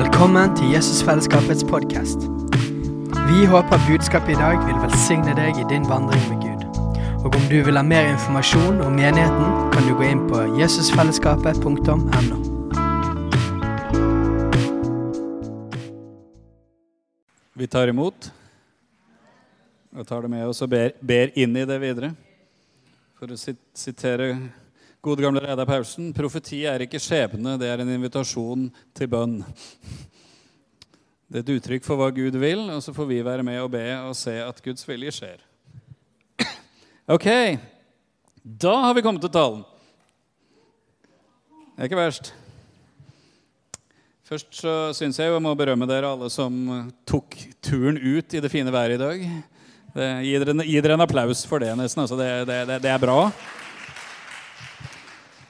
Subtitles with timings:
[0.00, 2.18] Velkommen til Jesusfellesskapets podkast.
[3.28, 6.62] Vi håper budskapet i dag vil velsigne deg i din vandring med Gud.
[7.24, 12.38] Og om du vil ha mer informasjon om menigheten, kan du gå inn på jesusfellesskapet.no.
[17.60, 18.30] Vi tar imot
[19.92, 22.14] og tar det med oss og ber, ber inn i det videre.
[23.20, 24.32] For å sit- sitere
[25.00, 28.66] gode gamle Reidar Paulsen profeti er ikke skjebne, det er en invitasjon
[28.96, 29.38] til bønn.
[31.30, 33.70] Det er et uttrykk for hva Gud vil, og så får vi være med og
[33.72, 35.44] be og se at Guds vilje skjer.
[37.10, 37.26] Ok,
[38.44, 39.64] da har vi kommet til talen.
[41.74, 42.32] Det er ikke verst.
[44.30, 46.54] Først så syns jeg jo jeg må berømme dere alle som
[47.08, 49.24] tok turen ut i det fine været i dag.
[49.90, 52.04] Det, gi, dere, gi dere en applaus for det, nesten.
[52.04, 53.24] Altså, det, det, det er bra.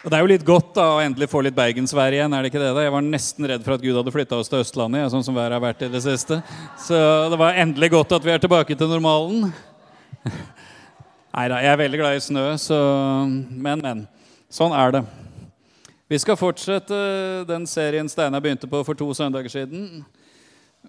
[0.00, 2.32] Og Det er jo litt godt da, å endelig få litt bergensvær igjen.
[2.32, 2.84] er det ikke det da?
[2.86, 5.10] Jeg var nesten redd for at Gud hadde flytta oss til Østlandet.
[5.12, 6.38] sånn som været har vært i det siste.
[6.80, 6.96] Så
[7.28, 9.50] det var endelig godt at vi er tilbake til normalen.
[11.36, 12.78] Nei da, jeg er veldig glad i snø, så
[13.28, 14.00] Men, men.
[14.48, 15.02] Sånn er det.
[16.08, 17.00] Vi skal fortsette
[17.46, 20.06] den serien Steinar begynte på for to søndager siden.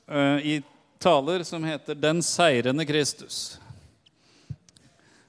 [0.08, 0.64] eh, I
[1.00, 3.59] taler som heter 'Den seirende Kristus'.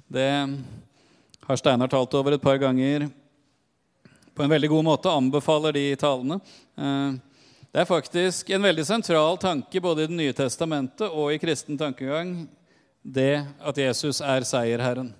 [0.08, 0.62] Det
[1.48, 3.10] har Steinar talt over et par ganger
[4.34, 5.12] på en veldig god måte.
[5.12, 6.40] Anbefaler de talene.
[6.78, 7.12] Eh,
[7.72, 11.78] Det er faktisk en veldig sentral tanke både i Det nye testamentet og i kristen
[11.78, 12.46] tankegang,
[13.02, 15.14] det at Jesus er seierherren.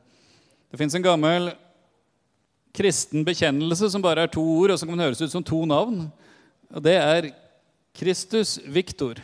[0.71, 1.55] Det fins en gammel
[2.75, 6.13] kristen bekjennelse som bare er to ord, og som kan høres ut som to navn.
[6.73, 7.31] Og det er
[7.97, 9.21] Kristus Viktor.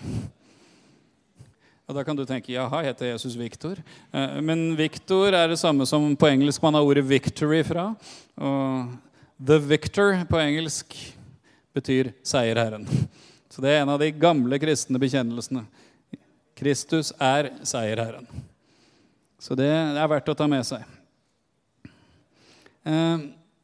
[1.88, 3.76] Og da kan du tenke jaha, heter Jesus Viktor?
[4.12, 7.94] Eh, Men Viktor er det samme som på engelsk man har ordet 'victory' fra.
[8.36, 8.88] Og
[9.38, 10.94] 'the victor' på engelsk
[11.74, 12.86] betyr seierherren.
[13.50, 15.64] Så det er en av de gamle kristne bekjennelsene.
[16.58, 18.26] Kristus er seierherren.
[19.38, 20.82] Så det er verdt å ta med seg.
[22.84, 23.18] Eh,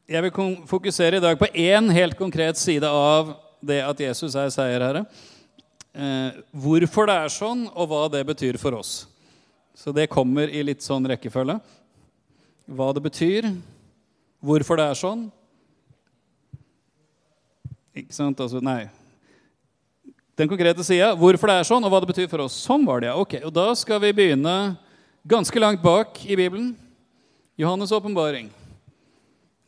[0.07, 3.31] Jeg vil fokusere i dag på én helt konkret side av
[3.65, 5.07] det at Jesus er seierherre.
[5.95, 9.07] Eh, Hvorfor det er sånn, og hva det betyr for oss.
[9.75, 11.57] Så det kommer i litt sånn rekkefølge.
[12.69, 13.49] Hva det betyr,
[14.45, 15.25] hvorfor det er sånn.
[17.95, 18.41] Ikke sant?
[18.43, 18.89] Altså, nei.
[20.35, 22.57] Den konkrete sida, hvorfor det er sånn, og hva det betyr for oss.
[22.67, 23.15] Sånn var det, ja.
[23.15, 24.75] Ok, og Da skal vi begynne
[25.23, 26.73] ganske langt bak i Bibelen.
[27.55, 28.51] Johannes' åpenbaring.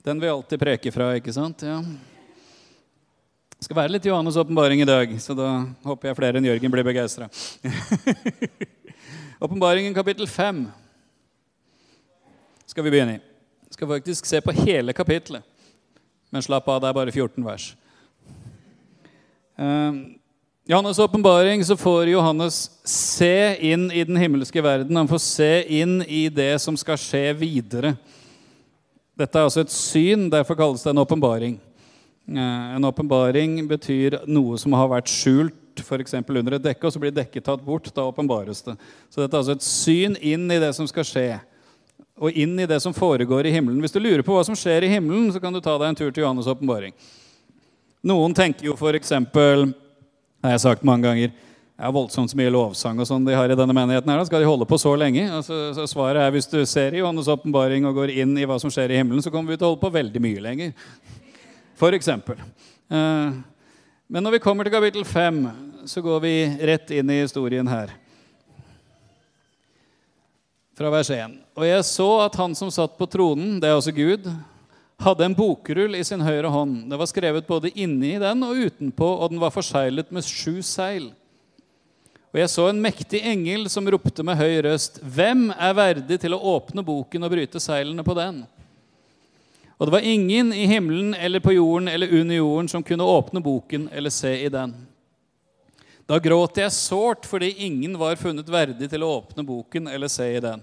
[0.03, 1.63] Den vi alltid preker fra, ikke sant?
[1.63, 1.79] Ja.
[3.57, 5.49] Det skal være litt Johannes' åpenbaring i dag, så da
[5.87, 7.31] håper jeg flere enn Jørgen blir begeistra.
[9.47, 10.67] Åpenbaringen kapittel 5
[12.67, 13.25] skal vi begynne i.
[13.71, 15.45] Skal faktisk se på hele kapittelet.
[16.35, 17.71] Men slapp av, det er bare 14 vers.
[19.59, 19.93] Eh,
[20.69, 24.97] Johannes' åpenbaring får Johannes se inn i den himmelske verden.
[24.97, 27.95] Han får se inn i det som skal skje videre.
[29.17, 31.59] Dette er altså et syn, derfor kalles det en åpenbaring.
[32.29, 36.15] Eh, En åpenbaring betyr noe som har vært skjult f.eks.
[36.15, 37.93] under et dekke, og så blir dekket tatt bort.
[37.95, 38.77] Da åpenbares det.
[39.11, 41.41] Så dette er altså et syn inn i det som skal skje,
[42.19, 43.81] og inn i det som foregår i himmelen.
[43.85, 45.95] Hvis du lurer på hva som skjer i himmelen, så kan du ta deg en
[45.95, 46.93] tur til Johannes' åpenbaring.
[48.07, 49.11] Noen tenker jo f.eks.
[49.11, 51.33] har jeg sagt mange ganger
[51.77, 54.09] det er voldsomt mye lovsang og sånn de har i denne menigheten.
[54.09, 55.27] her, da Skal de holde på så lenge?
[55.29, 58.57] Altså, så svaret er hvis du ser i Johannes' åpenbaring og går inn i hva
[58.63, 60.73] som skjer i himmelen, så kommer vi til å holde på veldig mye lenger.
[61.77, 62.41] For eksempel.
[62.89, 63.37] Eh,
[64.09, 65.43] Men når vi kommer til kapittel 5,
[65.85, 66.35] så går vi
[66.71, 67.91] rett inn i historien her.
[70.79, 71.35] Fra vers 1.
[71.59, 74.31] Og jeg så at han som satt på tronen, det er altså Gud,
[75.03, 76.87] hadde en bokrull i sin høyre hånd.
[76.91, 81.11] Det var skrevet både inni den og utenpå, og den var forseglet med sju seil.
[82.33, 86.37] Og jeg så en mektig engel som ropte med høy røst, Hvem er verdig til
[86.37, 88.43] å åpne boken og bryte seilene på den?
[89.77, 93.41] Og det var ingen i himmelen eller på jorden eller under jorden som kunne åpne
[93.45, 94.73] boken eller se i den.
[96.09, 100.29] Da gråt jeg sårt fordi ingen var funnet verdig til å åpne boken eller se
[100.33, 100.63] i den.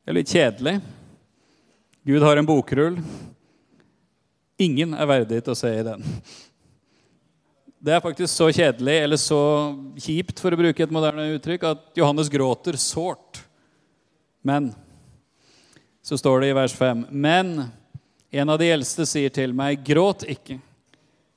[0.00, 0.80] Det er litt kjedelig.
[2.02, 2.96] Gud har en bokrull.
[4.60, 6.04] Ingen er verdig til å se i den.
[7.80, 9.40] Det er faktisk så kjedelig, eller så
[10.00, 13.42] kjipt, for å bruke et moderne uttrykk, at Johannes gråter sårt.
[14.44, 14.70] Men
[16.04, 17.66] så står det i vers 5.: Men
[18.30, 20.58] en av de eldste sier til meg, gråt ikke.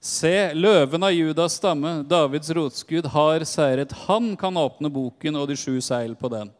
[0.03, 3.95] Se, løven av Judas stamme, Davids rotskudd, har seiret.
[4.07, 6.51] Han kan åpne boken og de sju seil på den.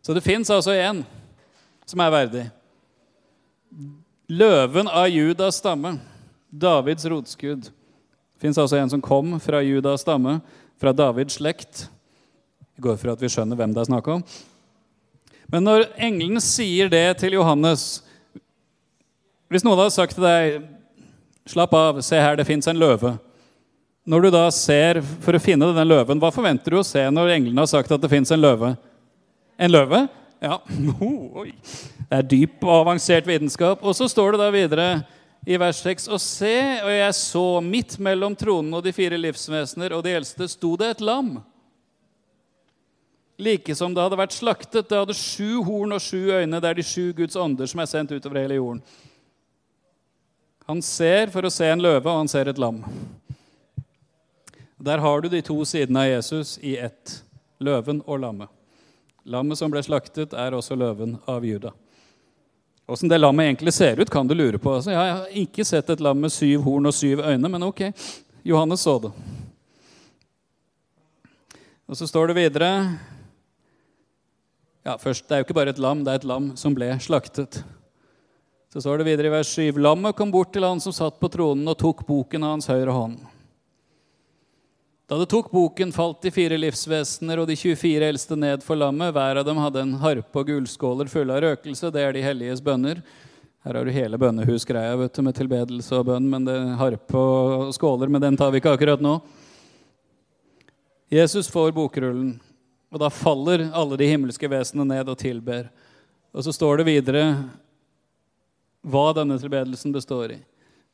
[0.00, 1.04] Så det fins altså en
[1.88, 2.46] som er verdig.
[4.30, 5.96] Løven av Judas stamme,
[6.50, 7.66] Davids rotskudd.
[7.66, 10.38] Det fins altså en som kom fra Judas stamme,
[10.80, 11.86] fra Davids slekt.
[12.76, 14.22] Jeg går for at vi skjønner hvem det er snakk om.
[15.50, 18.04] Men når engelen sier det til Johannes
[19.50, 20.60] Hvis noen hadde sagt til deg
[21.50, 23.16] Slapp av, se her, det fins en løve.
[24.06, 27.32] Når du da ser for å finne den løven, hva forventer du å se når
[27.34, 28.74] englene har sagt at det fins en løve?
[29.58, 30.04] En løve?
[30.38, 30.60] Ja.
[31.00, 31.50] Oh, oi.
[32.10, 33.84] Det er dyp og avansert vitenskap.
[33.86, 34.88] Og så står det da videre
[35.46, 39.94] i vers 6.: Og se, og jeg så midt mellom tronen og de fire livsvesener
[39.94, 41.38] og de eldste sto det et lam
[43.40, 44.88] like som det hadde vært slaktet.
[44.88, 46.60] Det hadde sju horn og sju øyne.
[46.60, 48.82] Det er de sju Guds ånder som er sendt utover hele jorden.
[50.68, 52.84] Han ser for å se en løve, og han ser et lam.
[54.80, 57.16] Der har du de to sidene av Jesus i ett.
[57.60, 58.48] Løven og lammet.
[59.28, 61.74] Lammet som ble slaktet, er også løven av Juda.
[62.90, 64.72] Åssen det lammet egentlig ser ut, kan du lure på.
[64.74, 67.84] Altså, jeg har ikke sett et lam med syv horn og syv øyne, men ok.
[68.42, 69.10] Johannes så det.
[71.86, 72.70] Og så står det videre
[74.82, 76.88] ja, først, Det er jo ikke bare et lam, det er et lam som ble
[76.98, 77.60] slaktet.
[78.74, 81.30] Så står det videre i vers 7.: Lammet kom bort til han som satt på
[81.30, 83.20] tronen, og tok boken av hans høyre hånd.
[85.10, 89.10] Da det tok boken, falt de fire livsvesener og de 24 eldste ned for lammet.
[89.10, 91.90] Hver av dem hadde en harpe og gullskåler fulle av røkelse.
[91.90, 93.00] Det er de helliges bønner.
[93.66, 97.18] Her har du hele bønnehusgreia vet du, med tilbedelse og bønn, men det er harpe
[97.18, 99.18] og skåler, men den tar vi ikke akkurat nå.
[101.10, 102.36] Jesus får bokrullen.
[102.94, 105.72] Og da faller alle de himmelske vesenene ned og tilber.
[106.30, 107.24] Og så står det videre
[108.86, 110.44] hva denne tilbedelsen består i,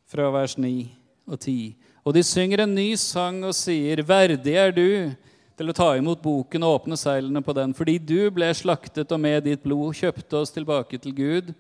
[0.09, 1.75] fra vers 9 og 10.
[2.07, 5.15] Og de synger en ny sang og sier, 'Verdig er du'
[5.57, 9.21] til å ta imot boken og åpne seilene på den, fordi du ble slaktet og
[9.21, 11.55] med ditt blod kjøpte oss tilbake til Gud,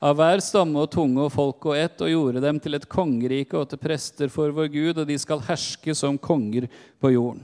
[0.00, 3.56] av hver stamme og tunge og folk og ett, og gjorde dem til et kongerike
[3.56, 6.68] og til prester for vår Gud, og de skal herske som konger
[7.00, 7.42] på jorden.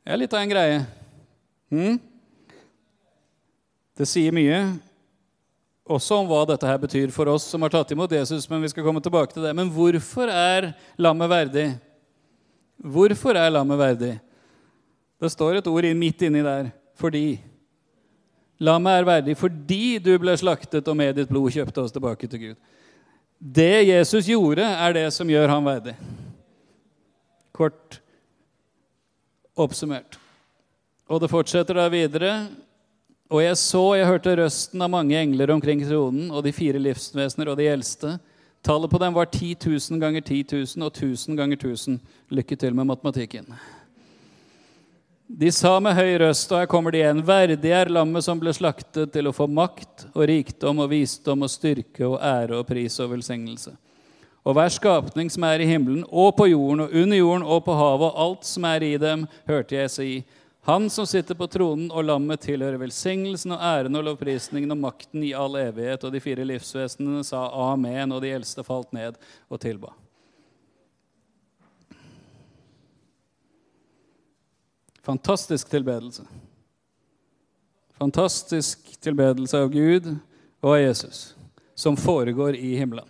[0.00, 0.78] Det er litt av en greie.
[1.70, 1.98] Hm?
[3.94, 4.58] Det sier mye
[5.88, 8.48] også om hva dette her betyr for oss som har tatt imot Jesus.
[8.50, 9.54] Men vi skal komme tilbake til det.
[9.56, 11.68] Men hvorfor er lammet verdig?
[12.80, 14.12] Hvorfor er lammet verdig?
[15.20, 16.70] Det står et ord midt inni der.
[17.00, 17.40] Fordi.
[18.60, 22.42] Lammet er verdig fordi du ble slaktet og med ditt blod kjøpte oss tilbake til
[22.42, 22.56] Gud.
[23.40, 25.94] Det Jesus gjorde, er det som gjør ham verdig.
[27.56, 27.96] Kort
[29.56, 30.18] oppsummert.
[31.08, 32.34] Og det fortsetter da videre.
[33.30, 37.52] Og jeg så, jeg hørte røsten av mange engler omkring tronen og de fire livsvesener
[37.52, 38.16] og de eldste.
[38.66, 40.40] Tallet på dem var 10 000 ganger 10
[40.76, 42.00] 000 og 1000 ganger 1000.
[42.34, 43.46] Lykke til med matematikken.
[45.30, 48.50] De sa med høy røst, og her kommer de igjen, verdig er lammet som ble
[48.50, 52.98] slaktet til å få makt og rikdom og visdom og styrke og ære og pris
[52.98, 53.76] og velsignelse
[54.44, 57.76] og hver skapning som er i himmelen og på jorden og under jorden og på
[57.76, 60.10] havet og alt som er i dem, hørte jeg si.
[60.62, 65.24] Han som sitter på tronen og lammet tilhører velsignelsen og æren og lovprisningen og makten
[65.24, 66.04] i all evighet.
[66.04, 69.16] Og de fire livsvesenene sa amen, og de eldste falt ned
[69.48, 69.94] og tilba.
[75.00, 76.26] Fantastisk tilbedelse.
[77.96, 80.12] Fantastisk tilbedelse av Gud
[80.60, 81.34] og av Jesus,
[81.74, 83.08] som foregår i himmelen.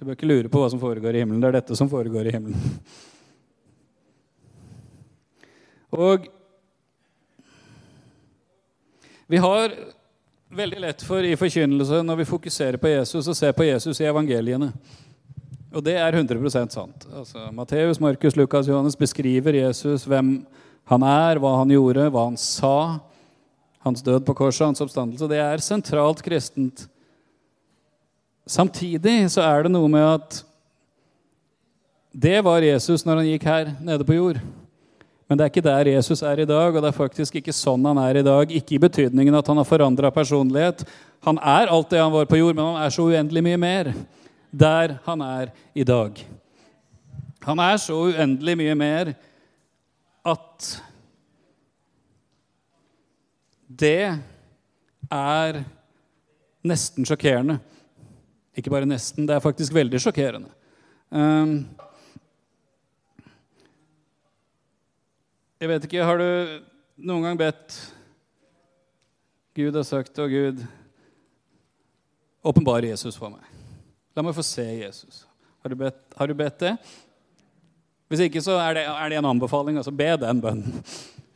[0.00, 1.44] Du bør ikke lure på hva som foregår i himmelen.
[1.44, 2.76] Det er dette som foregår i himmelen.
[5.90, 6.26] Og
[9.30, 9.74] vi har
[10.50, 14.08] veldig lett for i forkynnelse når vi fokuserer på Jesus, å se på Jesus i
[14.10, 14.72] evangeliene.
[15.70, 17.06] Og det er 100 sant.
[17.14, 20.40] Altså, Matteus, Markus, Lukas, Johannes beskriver Jesus, hvem
[20.90, 22.98] han er, hva han gjorde, hva han sa.
[23.86, 25.30] Hans død på korset, hans oppstandelse.
[25.30, 26.88] Det er sentralt kristent
[28.50, 30.40] Samtidig så er det noe med at
[32.10, 34.40] det var Jesus når han gikk her nede på jord.
[35.30, 37.84] Men det er ikke der Jesus er i dag, og det er faktisk ikke sånn
[37.86, 38.50] han er i dag.
[38.50, 40.82] Ikke i betydningen at han har forandra personlighet.
[41.22, 43.92] Han er alt det han var på jord, men han er så uendelig mye mer
[44.50, 46.18] der han er i dag.
[47.46, 49.12] Han er så uendelig mye mer
[50.26, 50.70] at
[53.70, 54.10] det
[55.14, 55.60] er
[56.66, 57.60] nesten sjokkerende.
[58.58, 59.30] Ikke bare nesten.
[59.30, 60.50] Det er faktisk veldig sjokkerende.
[61.14, 61.68] Um,
[65.60, 66.26] jeg vet ikke Har du
[67.00, 67.78] noen gang bedt
[69.56, 70.60] Gud har sagt, og Gud,
[72.46, 73.42] åpenbar Jesus for meg.
[74.16, 75.24] La meg få se Jesus.
[75.60, 76.70] Har du bedt, har du bedt det?
[78.08, 79.76] Hvis ikke, så er det, er det en anbefaling.
[79.76, 80.86] altså Be den bønnen.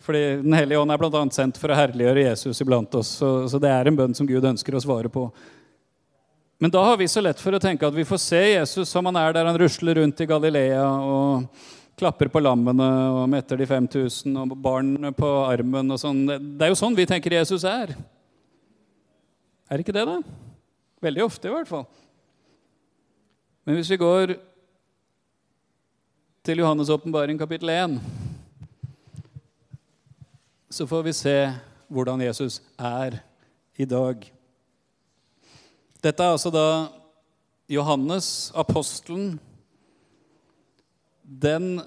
[0.07, 1.25] Fordi Den hellige ånd er bl.a.
[1.35, 3.17] sendt for å herliggjøre Jesus iblant oss.
[3.19, 5.27] Så, så det er en bønn som Gud ønsker å svare på.
[6.63, 9.11] Men da har vi så lett for å tenke at vi får se Jesus som
[9.11, 11.65] han er der han rusler rundt i Galilea og
[11.99, 16.25] klapper på lammene og metter de 5000 og barn på armen og sånn.
[16.27, 17.95] Det er jo sånn vi tenker Jesus er.
[19.69, 20.19] Er det ikke det, da?
[21.05, 21.87] Veldig ofte, i hvert fall.
[23.65, 24.35] Men hvis vi går
[26.45, 27.97] til Johannes' åpenbaring kapittel 1,
[30.75, 31.37] så får vi se
[31.89, 33.21] hvordan Jesus er
[33.79, 34.27] i dag.
[36.05, 36.69] Dette er altså da
[37.71, 39.39] Johannes, apostelen,
[41.25, 41.81] den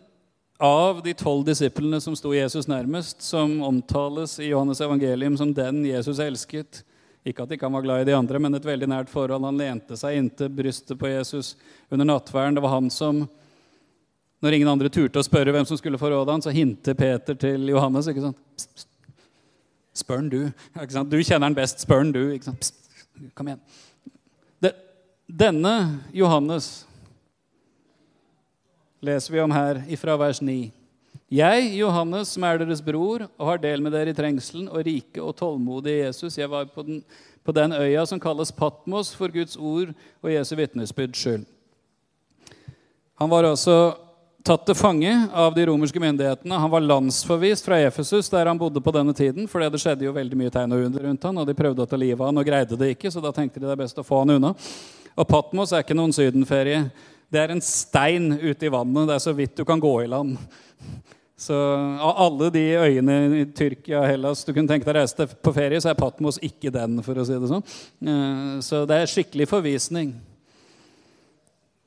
[0.58, 5.86] av de tolv disiplene som sto Jesus nærmest, som omtales i Johannes evangelium som den
[5.86, 6.84] Jesus elsket.
[7.28, 9.46] Ikke at ikke han var glad i de andre, men et veldig nært forhold.
[9.46, 11.56] Han lente seg inntil brystet på Jesus
[11.92, 12.56] under nattverden.
[12.56, 13.26] Det var han som,
[14.42, 17.68] når ingen andre turte å spørre hvem som skulle forråde han, så hinter Peter til
[17.70, 18.08] Johannes.
[18.08, 18.40] ikke sant?
[18.56, 18.90] Pst, pst.
[19.98, 20.42] Spør han du.
[20.78, 21.12] Ikke sant?
[21.12, 21.84] Du kjenner han best.
[21.84, 22.24] Spør han du.
[22.32, 22.64] Ikke sant?
[22.64, 23.62] Pst, kom igjen.
[24.64, 24.74] Det,
[25.28, 25.74] denne
[26.16, 26.87] Johannes
[29.04, 30.72] leser vi om her ifra vers 9.
[31.28, 35.20] Jeg, Johannes, som er deres bror og har del med dere i trengselen og rike
[35.20, 37.02] og tålmodige Jesus, jeg var på den,
[37.44, 39.92] på den øya som kalles Patmos for Guds ord
[40.24, 41.48] og Jesu vitnesbyrds skyld.
[43.18, 43.98] Han var altså
[44.48, 46.60] tatt til fange av de romerske myndighetene.
[46.62, 49.50] Han var landsforvist fra Efesus, der han bodde på denne tiden.
[49.52, 51.90] For det skjedde jo veldig mye tegn og under rundt han, og de prøvde å
[51.90, 53.12] ta livet av han og greide det ikke.
[53.12, 54.54] Så da tenkte de det er best å få han unna.
[55.18, 56.86] Og Patmos er ikke noen sydenferie.
[57.28, 59.10] Det er en stein ute i vannet.
[59.10, 60.38] Det er så vidt du kan gå i land.
[61.38, 61.54] Så
[62.02, 65.54] Av alle de øyene i Tyrkia og Hellas du kunne tenke deg å reise på
[65.54, 67.02] ferie, så er Patmos ikke den.
[67.04, 67.66] for å si det sånn.
[68.02, 70.16] Eh, så det er skikkelig forvisning.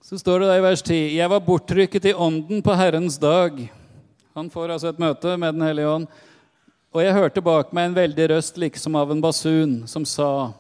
[0.05, 3.59] Så står det der i vers 10.: Jeg var bortrykket i ånden på Herrens dag.
[4.35, 6.07] Han får altså et møte med Den hellige ånd.
[6.93, 10.53] Og jeg hørte bak meg en veldig røst liksom av en basun, som sa:"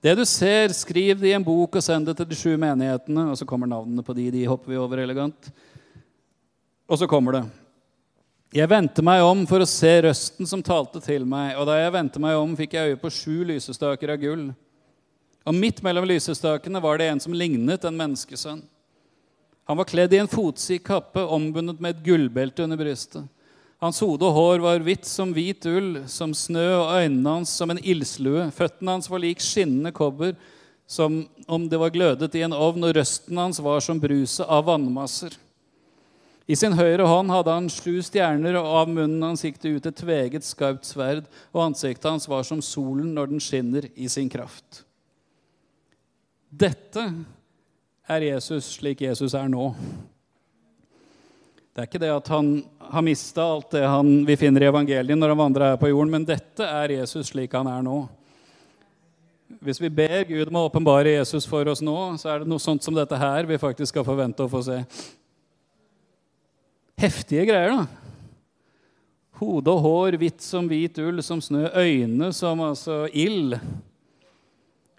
[0.00, 3.26] Det du ser, skriv det i en bok og send det til de sju menighetene.
[3.28, 4.30] Og så kommer navnene på de.
[4.32, 5.50] De hopper vi over elegant.
[6.88, 7.42] Og så kommer det.
[8.56, 11.92] Jeg vendte meg om for å se røsten som talte til meg, og da jeg
[11.94, 14.48] vendte meg om, fikk jeg øye på sju lysestaker av gull.
[15.46, 18.64] Og midt mellom lysestakene var det en som lignet en menneskesønn.
[19.70, 23.22] Han var kledd i en fotsid kappe, ombundet med et gullbelte under brystet.
[23.80, 27.72] Hans hode og hår var hvitt som hvit ull, som snø, og øynene hans som
[27.72, 28.50] en ildslue.
[28.52, 30.34] Føttene hans var lik skinnende kobber,
[30.90, 34.66] som om det var glødet i en ovn, og røsten hans var som bruset av
[34.68, 35.38] vannmasser.
[36.50, 39.88] I sin høyre hånd hadde han sju stjerner, og av munnen hans gikk det ut
[39.88, 44.28] et tveget, skarpt sverd, og ansiktet hans var som solen når den skinner i sin
[44.28, 44.82] kraft.
[46.50, 47.06] Dette
[48.10, 49.70] er Jesus slik Jesus er nå.
[51.70, 52.48] Det er ikke det at han
[52.90, 56.10] har mista alt det han, vi finner i evangeliet når han vandrer her på jorden,
[56.16, 58.00] men dette er Jesus slik han er nå.
[59.62, 62.62] Hvis vi ber Gud om å åpenbare Jesus for oss nå, så er det noe
[62.62, 64.80] sånt som dette her vi faktisk skal forvente å få se.
[67.00, 68.00] Heftige greier, da.
[69.40, 71.64] Hode og hår hvitt som hvit ull, som snø.
[71.72, 73.56] Øyne som altså ild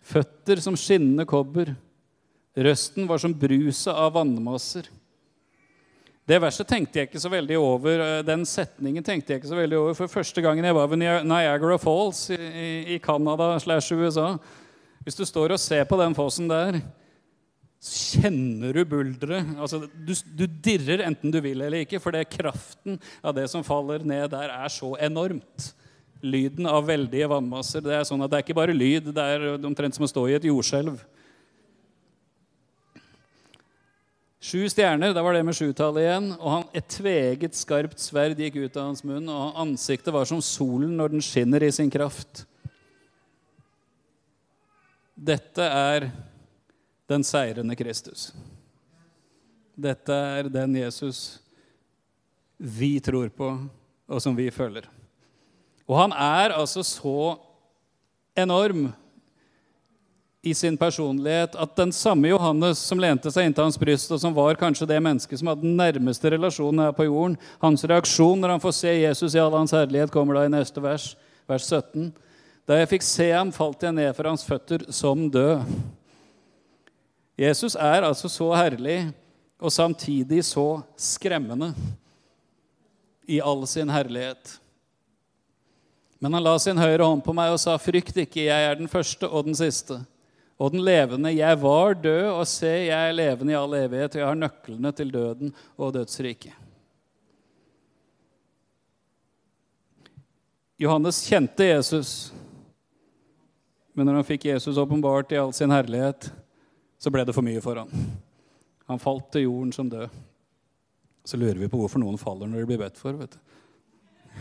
[0.02, 1.76] føtter som skinnende kobber.
[2.58, 4.90] Røsten var som bruset av vannmasser.
[6.30, 8.02] Det verset tenkte jeg ikke så veldig over.
[8.26, 11.78] Den setningen tenkte jeg ikke så veldig over for første gangen jeg var ved Niagara
[11.82, 14.36] Falls i Canada slash USA.
[15.02, 16.78] Hvis du står og ser på den fossen der,
[17.82, 19.56] kjenner du bulderet.
[19.58, 23.66] Altså, du, du, dirrer enten du vil eller ikke, for det kraften av det som
[23.66, 25.72] faller ned der, er så enormt
[26.22, 27.82] lyden av veldige vannmasser.
[27.82, 30.28] Det er sånn at det er ikke bare lyd, det er omtrent som å stå
[30.30, 31.02] i et jordskjelv.
[34.42, 36.32] Sju stjerner, da var det med sjutallet igjen.
[36.40, 40.42] Og han, et tveget, skarpt sverd gikk ut av hans munn, og ansiktet var som
[40.42, 42.48] solen når den skinner i sin kraft.
[45.14, 46.08] Dette er
[47.12, 48.32] den seirende Kristus.
[49.78, 51.38] Dette er den Jesus
[52.58, 53.52] vi tror på,
[54.10, 54.90] og som vi følger.
[55.86, 57.36] Og han er altså så
[58.38, 58.90] enorm
[60.42, 64.34] i sin personlighet at den samme Johannes som lente seg inntil hans bryst, og som
[64.34, 68.56] var kanskje det mennesket som hadde den nærmeste relasjonen her på jorden Hans reaksjon når
[68.56, 71.12] han får se Jesus i all hans herlighet, kommer da i neste vers,
[71.50, 72.10] vers 17.
[72.66, 75.62] Da jeg fikk se ham, falt jeg ned for hans føtter som død.
[77.38, 79.12] Jesus er altså så herlig
[79.62, 81.70] og samtidig så skremmende
[83.30, 84.58] i all sin herlighet.
[86.22, 88.90] Men han la sin høyre hånd på meg og sa, 'Frykt ikke, jeg er den
[88.90, 90.02] første og den siste.'
[90.62, 94.22] Og den levende, jeg var død, og se, jeg er levende i all evighet, og
[94.22, 96.54] jeg har nøklene til døden og dødsriket.
[100.82, 102.12] Johannes kjente Jesus.
[103.94, 106.30] Men når han fikk Jesus åpenbart i all sin herlighet,
[107.02, 108.06] så ble det for mye for han.
[108.90, 110.10] Han falt til jorden som død.
[111.26, 113.18] Så lurer vi på hvorfor noen faller når de blir bedt for.
[113.18, 113.40] vet du.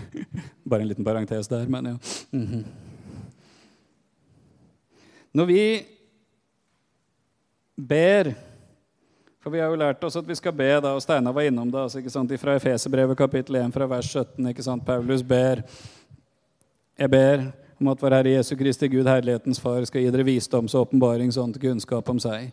[0.71, 1.97] Bare en liten parentes der, men ja.
[2.33, 2.65] -hmm.
[5.33, 5.87] Når vi
[7.81, 8.35] ber
[9.41, 11.71] For vi har jo lært oss at vi skal be, da, og Steinar var innom
[11.71, 11.81] det.
[11.81, 14.47] altså, ikke sant, Fra Efeserbrevet kapittel 1 fra vers 17.
[14.53, 15.63] ikke sant, Paulus ber
[16.99, 17.47] Jeg ber
[17.81, 21.55] om at vår Herre Jesu Kristi Gud, Herlighetens Far, skal gi dere visdoms- og åpenbaringsånd
[21.57, 22.51] til kunnskap om seg,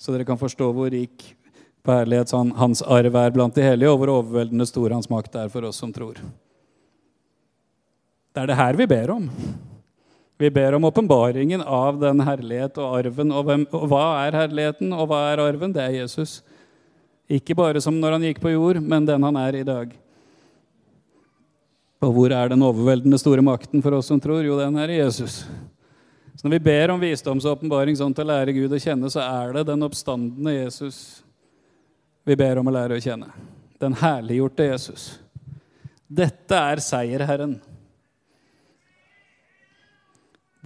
[0.00, 1.36] så dere kan forstå hvor rik
[1.84, 5.52] på herlighet hans arv er blant de hellige, og hvor overveldende stor hans makt er
[5.52, 6.18] for oss som tror.
[8.32, 9.28] Det er det her vi ber om.
[10.36, 13.32] Vi ber om åpenbaringen av den herlighet og arven.
[13.32, 15.72] Og, hvem, og, hva er herligheten, og hva er arven?
[15.72, 16.42] Det er Jesus.
[17.26, 19.94] Ikke bare som når han gikk på jord, men den han er i dag.
[22.04, 24.44] Og hvor er den overveldende store makten for oss som tror?
[24.44, 25.44] Jo, den er i Jesus.
[26.36, 29.56] Så når vi ber om visdomsåpenbaring sånn til å lære Gud å kjenne, så er
[29.56, 31.22] det den oppstandende Jesus
[32.26, 33.30] vi ber om å lære å kjenne.
[33.80, 35.06] Den herliggjorte Jesus.
[36.06, 37.56] Dette er seierherren.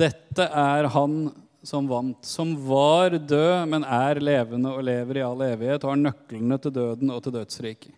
[0.01, 1.23] Dette er han
[1.63, 6.05] som vant, som var død, men er levende og lever i all evighet og har
[6.07, 7.93] nøklene til døden og til dødsriket.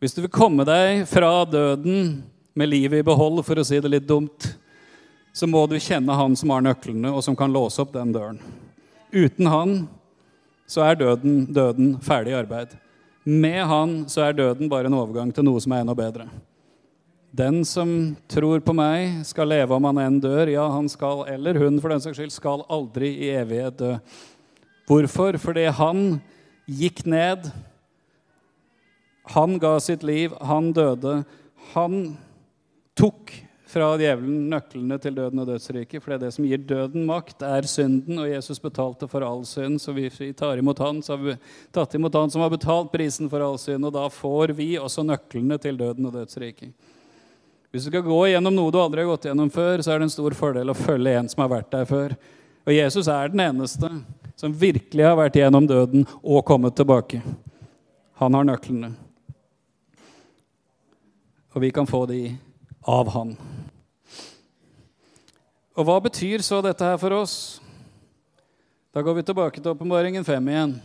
[0.00, 2.22] Hvis du vil komme deg fra døden
[2.56, 4.48] med livet i behold, for å si det litt dumt,
[5.34, 8.40] så må du kjenne han som har nøklene, og som kan låse opp den døren.
[9.14, 9.76] Uten han
[10.70, 12.76] så er døden, døden ferdig arbeid.
[13.24, 16.28] Med han så er døden bare en overgang til noe som er enda bedre.
[17.34, 20.46] Den som tror på meg, skal leve om han enn dør.
[20.52, 23.94] Ja, han skal, eller hun for den saks skyld, skal aldri i evighet dø.
[24.86, 25.40] Hvorfor?
[25.42, 26.04] Fordi han
[26.70, 27.48] gikk ned.
[29.34, 31.24] Han ga sitt liv, han døde.
[31.72, 31.98] Han
[32.94, 33.34] tok
[33.74, 35.98] fra djevelen nøklene til døden og dødsriket.
[35.98, 39.42] For det er det som gir døden makt, er synden, og Jesus betalte for all
[39.48, 39.82] synd.
[39.82, 40.06] Så vi
[40.38, 41.38] tar imot han, så har vi
[41.74, 43.90] tatt imot han som har betalt prisen for all synd.
[43.90, 46.92] Og da får vi også nøklene til døden og dødsriket.
[47.74, 50.06] Hvis du skal gå gjennom noe du aldri har gått gjennom før, så er det
[50.06, 52.12] en stor fordel å følge en som har vært der før.
[52.62, 53.90] Og Jesus er den eneste
[54.38, 57.18] som virkelig har vært gjennom døden og kommet tilbake.
[58.22, 58.92] Han har nøklene.
[61.50, 62.22] Og vi kan få de
[62.86, 63.34] av han.
[65.74, 67.36] Og hva betyr så dette her for oss?
[68.94, 70.80] Da går vi tilbake til åpenbaringen 5 igjen.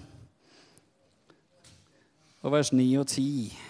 [2.42, 3.69] Og vers 9 og 10.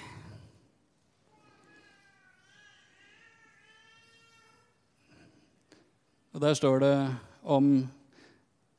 [6.34, 6.96] Og Der står det
[7.44, 7.88] om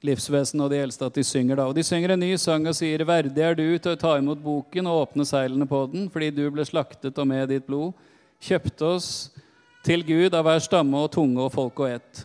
[0.06, 1.66] livsvesenet og de eldste at de synger da.
[1.66, 4.40] Og de synger en ny sang og sier, Verdig er du til å ta imot
[4.42, 7.92] boken og åpne seilene på den, fordi du ble slaktet og med ditt blod
[8.40, 9.08] kjøpte oss
[9.84, 12.22] til Gud av hver stamme og tunge og folk og ett.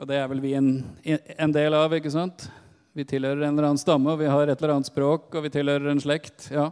[0.00, 0.70] Og det er vel vi en,
[1.04, 2.48] en del av, ikke sant?
[2.94, 5.52] Vi tilhører en eller annen stamme, og vi har et eller annet språk, og vi
[5.54, 6.48] tilhører en slekt.
[6.54, 6.70] ja.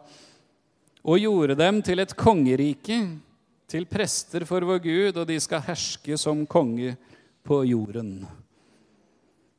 [1.03, 2.99] Og gjorde dem til et kongerike
[3.73, 6.93] til prester for vår Gud, og de skal herske som konge
[7.47, 8.21] på jorden.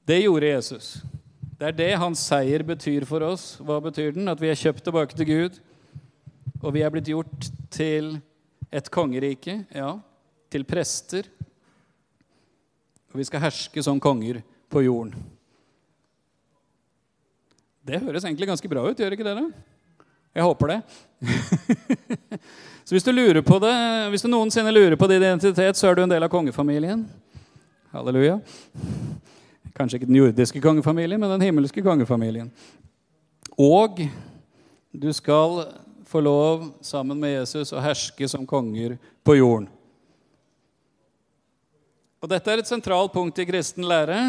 [0.05, 0.87] Det gjorde Jesus.
[1.57, 3.55] Det er det hans seier betyr for oss.
[3.63, 4.29] Hva betyr den?
[4.29, 5.59] At vi er kjøpt tilbake til Gud,
[6.61, 8.17] og vi er blitt gjort til
[8.73, 9.95] et kongerike, ja,
[10.51, 11.29] til prester.
[13.13, 15.15] Og vi skal herske som konger på jorden.
[17.83, 19.39] Det høres egentlig ganske bra ut, gjør ikke det?
[19.41, 19.72] da?
[20.33, 20.79] Jeg håper det.
[22.83, 23.73] Så hvis du lurer på det,
[24.11, 27.05] hvis du noensinne lurer på din identitet, så er du en del av kongefamilien.
[27.93, 28.39] Halleluja.
[29.77, 32.49] Kanskje ikke den jordiske kongefamilien, men den himmelske kongefamilien.
[33.55, 34.03] Og
[34.91, 35.63] du skal
[36.09, 39.69] få lov, sammen med Jesus, å herske som konger på jorden.
[42.23, 44.19] Og Dette er et sentralt punkt i kristen lære,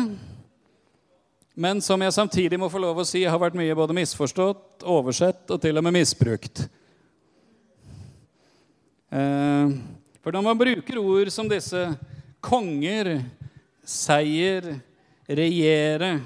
[1.54, 5.50] men som jeg samtidig må få lov å si har vært mye både misforstått, oversett
[5.54, 6.64] og til og med misbrukt.
[9.14, 9.74] Eh,
[10.18, 11.86] for når man bruker ord som disse
[12.42, 13.20] konger,
[13.86, 14.66] seier,
[15.30, 16.16] regjere,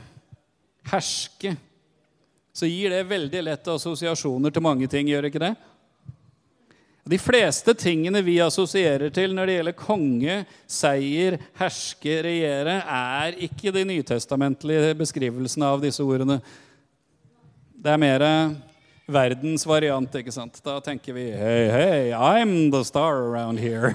[0.89, 1.53] herske,
[2.57, 5.53] så gir det veldig lett assosiasjoner til mange ting, gjør ikke det?
[7.09, 10.35] De fleste tingene vi assosierer til når det gjelder konge,
[10.69, 16.37] seier, herske, regjere, er ikke de nytestamentlige beskrivelsene av disse ordene.
[17.79, 18.27] Det er mer
[19.09, 20.21] verdens variant.
[20.21, 20.61] ikke sant?
[20.61, 23.95] Da tenker vi Hei, hei, I'm the star around here.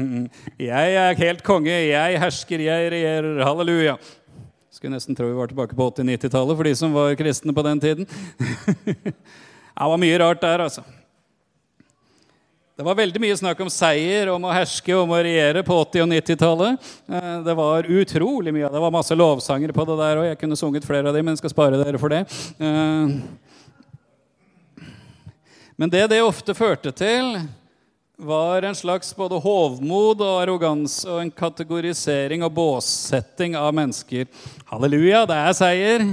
[0.70, 1.74] jeg er helt konge.
[1.74, 3.42] Jeg hersker, jeg regjerer.
[3.42, 3.98] Halleluja.
[4.70, 7.82] Skulle nesten tro vi var tilbake på 80-90-tallet for de som var kristne på den
[7.82, 8.06] tiden.
[8.86, 10.86] det var mye rart der, altså.
[12.74, 16.02] Det var veldig mye snakk om seier, om å herske, om å regjere på 80-
[16.02, 16.88] og 90-tallet.
[17.06, 18.66] Eh, det var utrolig mye.
[18.66, 20.26] Det var masse lovsanger på det der òg.
[20.32, 22.24] Jeg kunne sunget flere av dem, men skal spare dere for det.
[22.58, 23.14] Eh,
[25.78, 27.38] men det det ofte førte til,
[28.18, 34.26] var en slags både hovmod og arroganse og en kategorisering og båssetting av mennesker.
[34.66, 36.10] Halleluja, det er seier.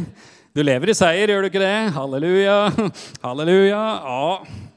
[0.53, 1.77] Du lever i seier, gjør du ikke det?
[1.97, 2.59] Halleluja,
[3.25, 3.87] halleluja.
[4.05, 4.69] Ja.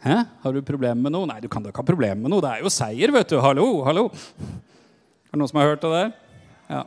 [0.00, 0.16] Hæ?
[0.42, 1.28] Har du problemer med noe?
[1.28, 2.40] Nei, du kan da ikke ha problemer med noe.
[2.40, 3.36] Det er jo seier, vet du.
[3.44, 4.06] Hallo, hallo.
[4.08, 6.12] Er det noen som har hørt det der?
[6.72, 6.84] Ja.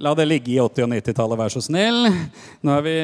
[0.00, 2.08] La det ligge i 80- og 90-tallet, vær så snill.
[2.64, 2.96] Nå er vi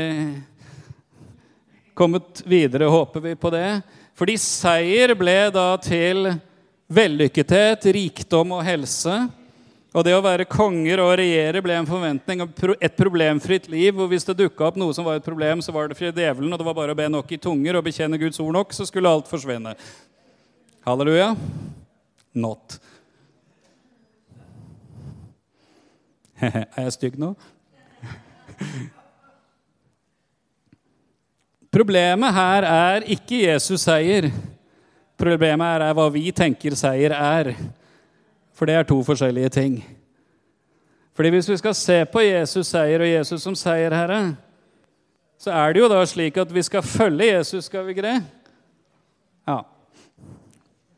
[1.96, 3.68] kommet videre, håper vi på det.
[4.16, 6.30] Fordi seier ble da til
[6.88, 9.26] vellykkethet, rikdom og helse.
[9.96, 13.96] Og det å være konger og regjere ble en forventning om et problemfritt liv.
[13.96, 16.52] Og hvis det dukka opp noe som var et problem, så var det for djevelen,
[16.52, 18.84] og det var bare å be nok i tunger og bekjenne Guds ord nok, så
[18.84, 19.72] skulle alt forsvinne.
[20.84, 21.30] Halleluja?
[22.36, 22.76] Not.
[26.44, 27.32] er jeg stygg nå?
[31.76, 34.28] Problemet her er ikke Jesus seier.
[35.16, 37.56] Problemet her er hva vi tenker seier er.
[38.56, 39.78] For det er to forskjellige ting.
[41.16, 44.36] Fordi Hvis vi skal se på Jesus seier og Jesus som seierherre,
[45.38, 48.22] så er det jo da slik at vi skal følge Jesus, skal vi ikke det?
[49.48, 49.60] Ja.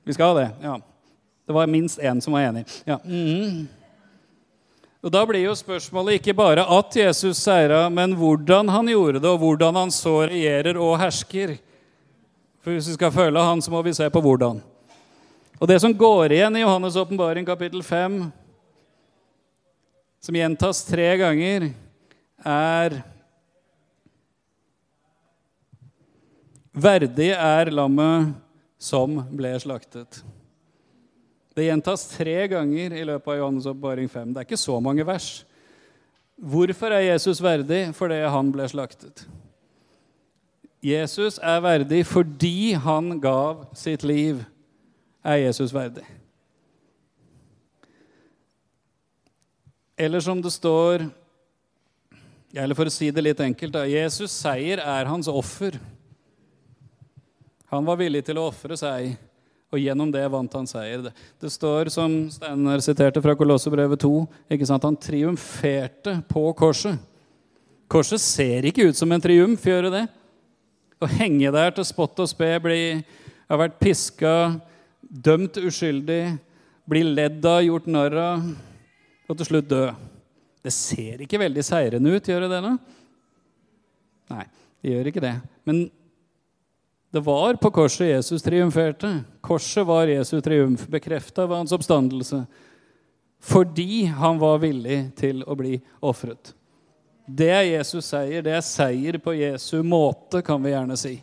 [0.04, 0.50] Vi skal det.
[0.62, 0.76] ja.
[1.46, 2.64] Det var minst én som var enig.
[2.84, 2.98] Ja.
[3.04, 3.68] Mm.
[5.02, 9.28] Og Da blir jo spørsmålet ikke bare at Jesus seira, men hvordan han gjorde det,
[9.30, 11.56] og hvordan han så regjerer og hersker.
[12.60, 14.60] For Hvis vi skal følge han, så må vi se på hvordan.
[15.58, 18.18] Og det som går igjen i Johannes' åpenbaring kapittel 5,
[20.22, 21.70] som gjentas tre ganger,
[22.46, 23.00] er
[26.78, 28.36] Verdig er lammet
[28.78, 30.20] som ble slaktet.
[31.58, 34.30] Det gjentas tre ganger i løpet av Johannes' oppbaring 5.
[34.30, 35.42] Det er ikke så mange vers.
[36.38, 37.80] Hvorfor er Jesus verdig?
[37.98, 39.24] Fordi han ble slaktet.
[40.78, 44.44] Jesus er verdig fordi han gav sitt liv
[45.28, 46.06] er Jesus verdig.
[49.98, 51.08] Eller som det står
[52.54, 55.74] Eller for å si det litt enkelt da, Jesus' seier er hans offer.
[57.68, 59.10] Han var villig til å ofre seg,
[59.68, 61.02] og gjennom det vant han seier.
[61.04, 61.12] Det,
[61.44, 64.12] det står, som Steinar siterte fra Kolossebrevet 2,
[64.56, 64.86] ikke sant?
[64.88, 66.96] han triumferte på korset.
[67.92, 70.06] Korset ser ikke ut som en triumf, gjør det?
[71.04, 72.80] Å henge der til spott og spe, bli,
[73.52, 74.34] ha vært piska,
[75.08, 76.22] dømt uskyldig,
[76.88, 78.48] bli ledd av, gjort narr av
[79.28, 79.84] og til slutt dø.
[80.64, 82.60] Det ser ikke veldig seirende ut, gjør det det?
[82.64, 82.74] nå?
[84.32, 84.44] Nei,
[84.82, 85.34] det gjør ikke det.
[85.68, 85.82] Men
[87.12, 89.10] det var på korset Jesus triumferte.
[89.44, 92.42] Korset var Jesu triumf, bekrefta ved hans oppstandelse.
[93.40, 96.52] Fordi han var villig til å bli ofret.
[97.28, 98.42] Det er Jesus seier.
[98.44, 101.14] Det er seier på Jesu måte, kan vi gjerne si.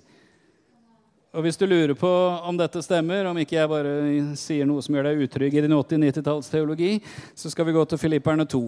[1.35, 2.09] Og hvis du lurer på
[2.47, 3.93] om dette stemmer, om ikke jeg bare
[4.39, 6.91] sier noe som gjør deg utrygg i din 80-90-tallsteologi,
[7.35, 8.61] så skal vi gå til Filipperne 2.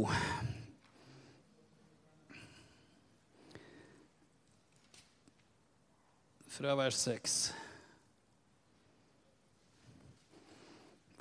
[6.57, 7.35] Fra vers 6.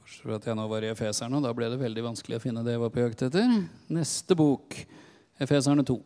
[0.01, 2.43] Bortsett fra at jeg nå var i Efeserne, og da ble det veldig vanskelig å
[2.43, 3.55] finne det jeg var på jakt etter.
[3.95, 4.81] Neste bok,
[5.39, 5.97] Efeserne 2.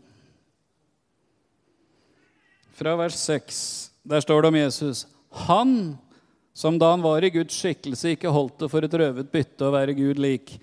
[2.76, 3.62] Fra vers 6.
[4.12, 5.06] Der står det om Jesus.
[5.30, 5.96] Han
[6.52, 9.72] som da han var i Guds skikkelse, ikke holdt det for et røvet bytte å
[9.72, 10.56] være Gud lik.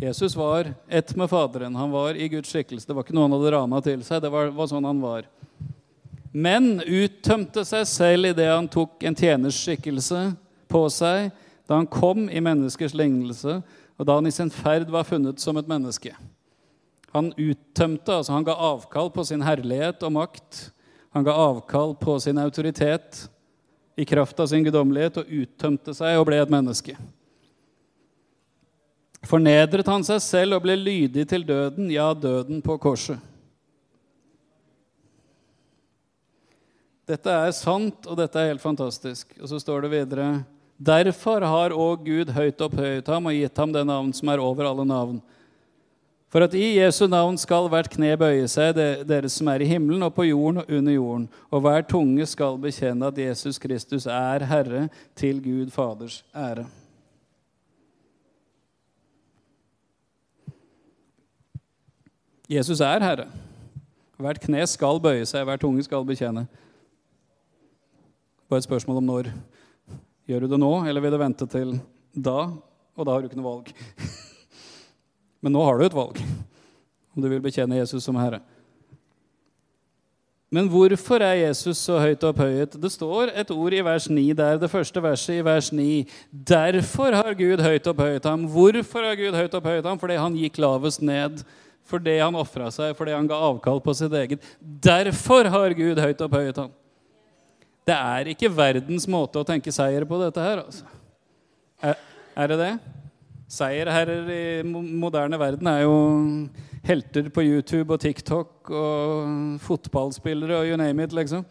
[0.00, 1.76] Jesus var ett med Faderen.
[1.76, 2.86] Han var i Guds skikkelse.
[2.86, 4.22] Det var ikke noe han hadde rana til seg.
[4.22, 5.28] Det var, var sånn han var.
[6.36, 10.22] Men uttømte seg selv idet han tok en tjeners skikkelse
[10.68, 11.30] på seg,
[11.66, 13.60] da han kom i menneskers lignelse,
[13.96, 16.12] og da han i sin ferd var funnet som et menneske.
[17.16, 20.66] Han uttømte, altså han ga avkall på sin herlighet og makt.
[21.16, 23.24] Han ga avkall på sin autoritet
[23.96, 26.96] i kraft av sin guddommelighet og uttømte seg og ble et menneske.
[29.26, 33.18] Fornedret han seg selv og ble lydig til døden, ja, døden på korset.
[37.06, 39.30] Dette er sant, og dette er helt fantastisk.
[39.38, 40.28] Og så står det videre
[40.76, 44.66] Derfor har òg Gud høyt opphøyet ham og gitt ham det navn som er over
[44.68, 45.22] alle navn
[46.32, 48.74] for at i Jesu navn skal hvert kne bøye seg,
[49.06, 52.58] dere som er i himmelen og på jorden og under jorden, og hver tunge skal
[52.60, 56.66] bekjenne at Jesus Kristus er Herre, til Gud Faders ære.
[62.50, 63.26] Jesus er Herre.
[64.16, 66.46] Hvert kne skal bøye seg, hver tunge skal bekjenne.
[68.48, 69.32] Bare et spørsmål om når.
[70.26, 71.74] Gjør du det nå, eller vil du vente til
[72.14, 72.38] da?
[72.96, 73.74] Og da har du ikke noe valg.
[75.44, 76.20] Men nå har du et valg
[77.16, 78.42] om du vil bekjenne Jesus som Herre.
[80.52, 82.76] Men hvorfor er Jesus så høyt opphøyet?
[82.78, 86.04] Det står et ord i vers 9 der, det første verset i vers 9.
[86.30, 88.46] Derfor har Gud høyt opphøyet ham.
[88.52, 89.98] Hvorfor har Gud høyt opphøyet ham?
[89.98, 91.42] Fordi han gikk lavest ned.
[91.86, 94.44] Fordi han ofra seg, fordi han ga avkall på sitt eget.
[94.60, 96.70] Derfor har Gud høyt opphøyet ham.
[97.86, 100.62] Det er ikke verdens måte å tenke seier på dette her.
[100.64, 100.86] altså.
[101.82, 101.98] Er,
[102.34, 102.72] er det det?
[103.46, 105.98] Seierherrer i moderne verden er jo
[106.86, 111.44] helter på YouTube og TikTok og fotballspillere og you name it, liksom.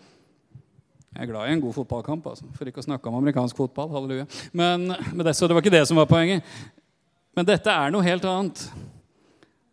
[1.16, 2.50] Jeg er glad i en god fotballkamp, altså.
[2.58, 3.88] for ikke å snakke om amerikansk fotball.
[3.94, 4.26] halleluja.
[4.52, 6.44] Men, men det, så det var ikke det som var poenget.
[7.36, 8.66] Men dette er noe helt annet.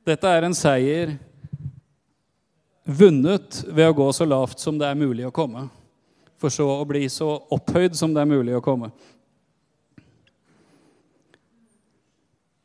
[0.06, 1.16] Dette er en seier
[2.86, 5.66] vunnet ved å gå så lavt som det er mulig å komme.
[6.38, 8.92] For så å bli så opphøyd som det er mulig å komme.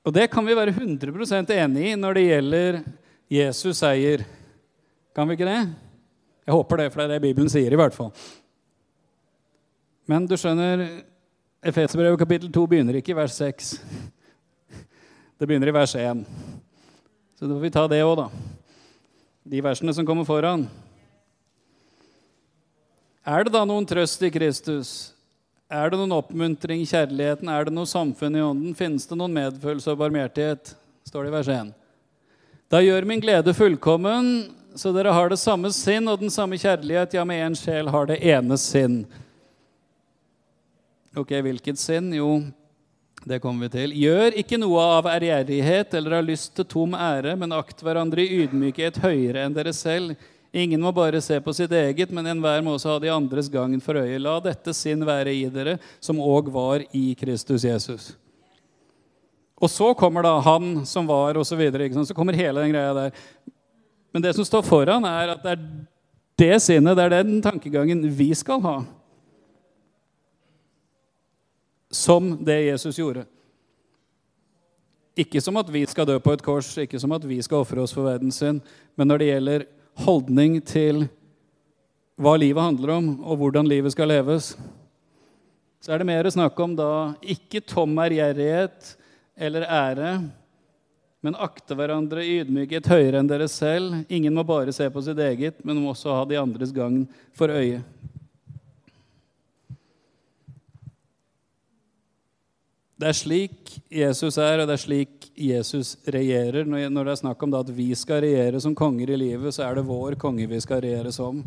[0.07, 2.75] Og det kan vi være 100 enig i når det gjelder
[3.27, 4.21] Jesus seier.
[5.11, 5.59] Kan vi ikke det?
[6.47, 7.73] Jeg håper det, for det er det Bibelen sier.
[7.73, 8.13] i hvert fall.
[10.07, 11.03] Men du skjønner,
[11.59, 13.73] Efeserbrevet kapittel 2 begynner ikke i vers 6.
[15.35, 16.23] Det begynner i vers 1.
[17.35, 18.29] Så da får vi ta det òg, da.
[19.43, 20.63] De versene som kommer foran.
[23.27, 25.16] Er det da noen trøst i Kristus?
[25.67, 27.49] Er det noen oppmuntring i kjærligheten?
[27.51, 28.75] Er det noe samfunn i ånden?
[28.77, 30.77] Finnes det noen medfølelse og barmhjertighet?
[31.07, 31.71] står det i vers 1.
[32.71, 34.31] Da gjør min glede fullkommen,
[34.75, 38.09] så dere har det samme sinn og den samme kjærlighet, ja, med én sjel har
[38.09, 39.01] det ene sinn.
[41.17, 42.11] Ok, hvilket sinn?
[42.13, 42.41] Jo,
[43.23, 43.95] det kommer vi til.
[44.03, 48.43] Gjør ikke noe av ærgjerrighet eller av lyst til tom ære, men akt hverandre i
[48.43, 50.15] ydmykhet høyere enn dere selv.
[50.57, 53.81] Ingen må bare se på sitt eget, men enhver må også ha de andres gangen
[53.83, 54.17] for øye.
[54.17, 58.07] La dette sinn være i dere, som òg var i Kristus Jesus.
[59.61, 61.51] Og så kommer da han som var, osv.
[61.51, 63.21] Så, videre, så kommer hele den greia der.
[64.13, 65.63] Men det som står foran, er at det er
[66.37, 68.75] det sinnet, det er den tankegangen vi skal ha.
[71.93, 73.27] Som det Jesus gjorde.
[75.17, 77.81] Ikke som at vi skal dø på et kors, ikke som at vi skal ofre
[77.81, 78.61] oss for verden sin,
[78.97, 79.71] men når det gjelder
[80.05, 81.05] holdning til
[82.17, 84.55] hva livet handler om, og hvordan livet skal leves,
[85.81, 88.95] så er det mer å snakke om da ikke tom ærgjerrighet
[89.37, 90.11] eller ære,
[91.21, 94.03] men akte hverandre i høyere enn dere selv.
[94.09, 97.05] Ingen må bare se på sitt eget, men må også ha de andres gagn
[97.37, 97.81] for øye.
[102.97, 106.65] Det er slik Jesus er, og det er slik Jesus regjerer.
[106.65, 109.77] Når det er snakk om at vi skal regjere som konger i livet, så er
[109.77, 111.43] det vår konge vi skal regjere som.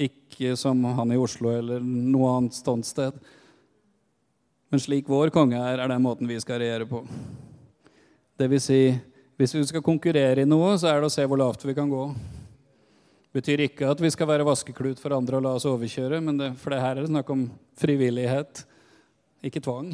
[0.00, 3.18] Ikke som han i Oslo eller noe annet ståsted.
[4.72, 7.02] Men slik vår konge er, er den måten vi skal regjere på.
[8.40, 8.80] Det vil si,
[9.36, 11.92] hvis vi skal konkurrere i noe, så er det å se hvor lavt vi kan
[11.92, 12.08] gå.
[12.16, 16.40] Det betyr ikke at vi skal være vaskeklut for andre og la oss overkjøre, men
[16.40, 18.64] det, for det her er det snakk om frivillighet,
[19.44, 19.92] ikke tvang.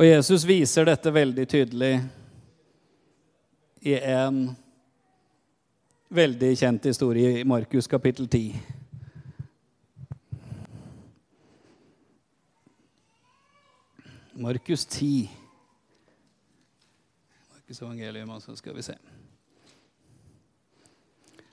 [0.00, 1.90] Og Jesus viser dette veldig tydelig
[3.84, 4.38] i en
[6.08, 8.56] veldig kjent historie i Markus kapittel 10.
[14.40, 15.28] Markus 10.
[17.52, 18.56] Markus evangelium, altså.
[18.56, 18.96] Skal vi se.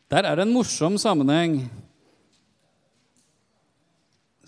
[0.07, 1.65] Der er det en morsom sammenheng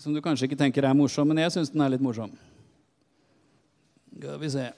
[0.00, 2.32] som du kanskje ikke tenker er morsom, men jeg syns den er litt morsom.
[4.20, 4.72] Skal vi se.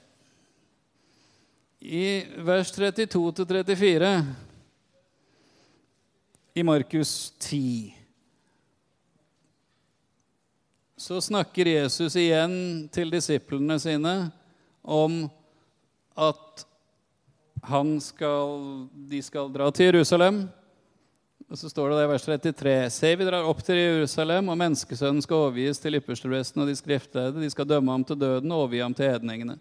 [1.79, 4.23] I vers 32-34
[6.53, 7.95] i Markus 10
[10.95, 14.15] så snakker Jesus igjen til disiplene sine
[14.79, 15.25] om
[16.15, 16.63] at
[18.07, 18.67] skal,
[19.11, 20.45] de skal dra til Jerusalem.
[21.51, 24.57] Og så står det der i vers 33.: Se, vi drar opp til Jerusalem, og
[24.59, 27.41] menneskesønnen skal overgis til ypperstepresten og de skriftlærde.
[27.43, 29.57] De skal dømme ham til døden og overgi ham til hedningene.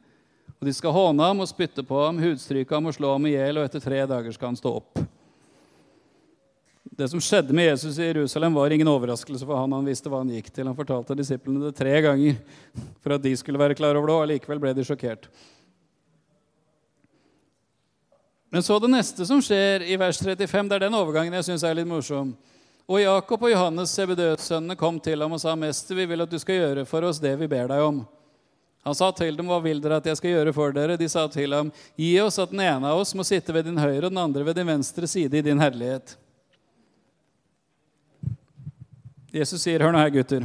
[0.60, 3.34] Og de skal håne ham og spytte på ham, hudstryke ham og slå ham i
[3.34, 5.02] hjel, og etter tre dager skal han stå opp.
[6.92, 9.72] Det som skjedde med Jesus i Jerusalem, var ingen overraskelse for han.
[9.72, 10.68] Han visste hva han gikk til.
[10.68, 12.36] Han fortalte disiplene det tre ganger
[13.00, 15.26] for at de skulle være klar over det, og allikevel ble de sjokkert.
[18.52, 21.62] Men så det neste som skjer i vers 35, det er den overgangen jeg syns
[21.64, 22.34] er litt morsom.
[22.84, 26.36] Og Jakob og Johannes, Sebedøs-sønnene, kom til ham og sa, 'Mester, vi vil at du
[26.38, 28.02] skal gjøre for oss det vi ber deg om.'
[28.84, 31.26] Han sa til dem, 'Hva vil dere at jeg skal gjøre for dere?' De sa
[31.28, 34.12] til ham, 'Gi oss at den ene av oss må sitte ved din høyre og
[34.12, 36.16] den andre ved din venstre side i din herlighet.'
[39.32, 40.44] Jesus sier, 'Hør nå her, gutter.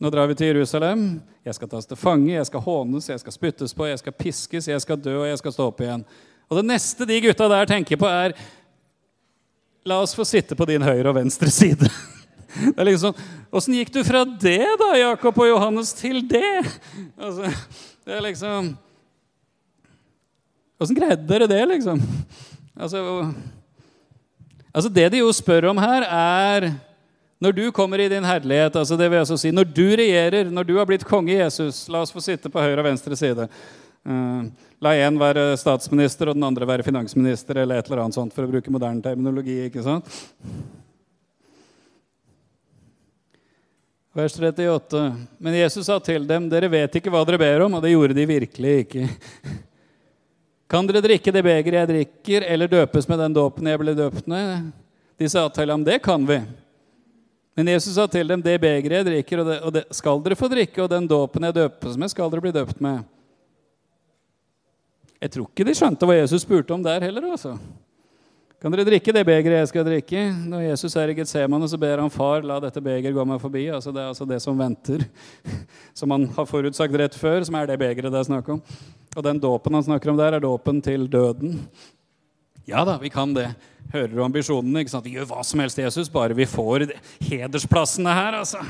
[0.00, 1.20] Nå drar vi til Jerusalem.
[1.44, 4.68] Jeg skal tas til fange, jeg skal hånes, jeg skal spyttes på, jeg skal piskes,
[4.68, 6.04] jeg skal dø, og jeg skal stå opp igjen.'
[6.48, 8.36] Og det neste de gutta der tenker på, er
[9.88, 11.88] La oss få sitte på din høyre og venstre side.
[12.48, 16.62] Det er liksom sånn, Åssen gikk du fra det, da, Jakob og Johannes, til det?
[17.16, 17.50] Altså,
[18.04, 18.70] det er liksom
[20.80, 22.00] Åssen greide dere det, liksom?
[22.72, 23.02] Altså,
[24.72, 26.70] altså, Det de jo spør om her, er
[27.38, 30.66] når du kommer i din herlighet, altså det vil jeg si, når du regjerer, når
[30.66, 33.46] du har blitt konge Jesus La oss få sitte på høyre og venstre side.
[34.08, 34.48] Uh,
[34.80, 38.46] la én være statsminister og den andre være finansminister, eller et eller annet sånt, for
[38.46, 39.58] å bruke moderne terminologi.
[39.66, 40.08] ikke sant?
[44.16, 45.02] Vers 38.
[45.38, 48.16] Men Jesus sa til dem, dere vet ikke hva dere ber om, og det gjorde
[48.16, 49.10] de virkelig ikke.
[50.72, 54.26] Kan dere drikke det begeret jeg drikker, eller døpes med den dåpen jeg ble døpt
[54.30, 54.72] med?
[55.20, 56.40] De sa til ham, det kan vi.
[57.58, 60.80] Men Jesus sa til dem, det begeret jeg drikker, og det skal dere få drikke,
[60.84, 63.04] og den dåpen jeg døpes med, skal dere bli døpt med.
[65.18, 67.24] Jeg tror ikke de skjønte hva Jesus spurte om der heller.
[67.32, 67.56] altså.
[68.58, 70.22] Kan dere drikke det begeret jeg skal drikke?
[70.50, 73.68] Når Jesus er i Getsemane, så ber han far la dette begeret gå meg forbi.
[73.70, 75.04] Altså det er altså det som venter,
[75.98, 78.62] som han har forutsagt rett før, som er det begeret det er snakk om.
[79.14, 81.58] Og den dåpen han snakker om der, er dåpen til døden.
[82.66, 83.52] Ja da, vi kan det.
[83.94, 84.82] Hører du ambisjonene?
[84.82, 85.06] ikke sant?
[85.06, 86.90] Vi gjør hva som helst, Jesus, bare vi får
[87.30, 88.42] hedersplassene her.
[88.42, 88.60] altså.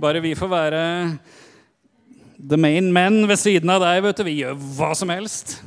[0.00, 0.84] Bare vi får være
[2.38, 4.04] the main men ved siden av deg.
[4.04, 4.28] vet du.
[4.28, 5.58] Vi gjør hva som helst.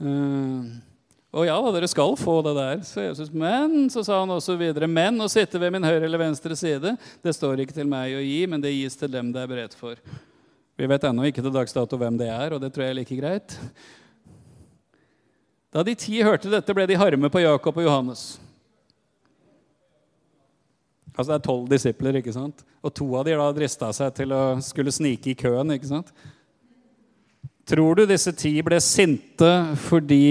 [0.00, 0.76] Uh,
[1.36, 3.32] og ja da, dere skal få det der, sa Jesus.
[3.32, 6.94] Men så sa han også videre, men å sitte ved min høyre eller venstre side,
[6.96, 9.76] det står ikke til meg å gi, men det gis til dem det er beredt
[9.76, 10.00] for.
[10.76, 12.98] Vi vet ennå ikke til dags dato hvem det er, og det tror jeg er
[13.00, 13.58] like greit.
[15.72, 18.24] Da de ti hørte dette, ble de harme på Jakob og Johannes.
[21.16, 22.64] Altså Det er tolv disipler, ikke sant?
[22.86, 25.72] og to av de da drista seg til å skulle snike i køen.
[25.74, 26.12] ikke sant?
[27.66, 29.48] Tror du disse ti ble sinte
[29.88, 30.22] fordi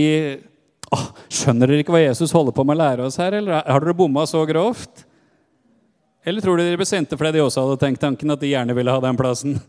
[0.95, 3.35] oh, Skjønner dere ikke hva Jesus holder på med å lære oss her?
[3.35, 5.03] Eller har dere bomma så grovt?
[6.25, 8.75] Eller tror dere de ble sinte fordi de også hadde tenkt tanken at de gjerne
[8.77, 9.59] ville ha den plassen?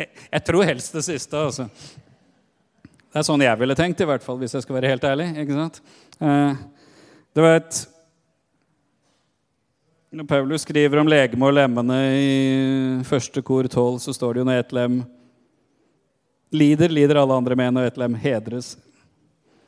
[0.00, 1.68] jeg, jeg, tror helst det siste, altså.
[3.14, 5.30] Det er sånn jeg ville tenkt, i hvert fall, hvis jeg skal være helt ærlig.
[5.44, 5.78] ikke sant?
[6.18, 6.62] Eh,
[7.34, 7.78] det var et
[10.14, 12.34] Når Paulus skriver om legeme og lemmene i
[13.02, 14.98] første kor 12, så står det jo når ett lem
[16.54, 18.68] Lider, lider alle andre med, når et lem hedres,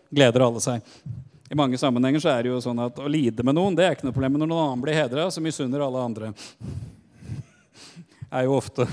[0.06, 0.84] gleder alle seg.
[1.50, 3.96] I mange sammenhenger så er det jo sånn at å lide med noen det er
[3.96, 4.36] ikke noe problem.
[4.36, 6.30] Men når noen annen blir hedra, så misunner alle andre.
[8.30, 8.86] er jo ofte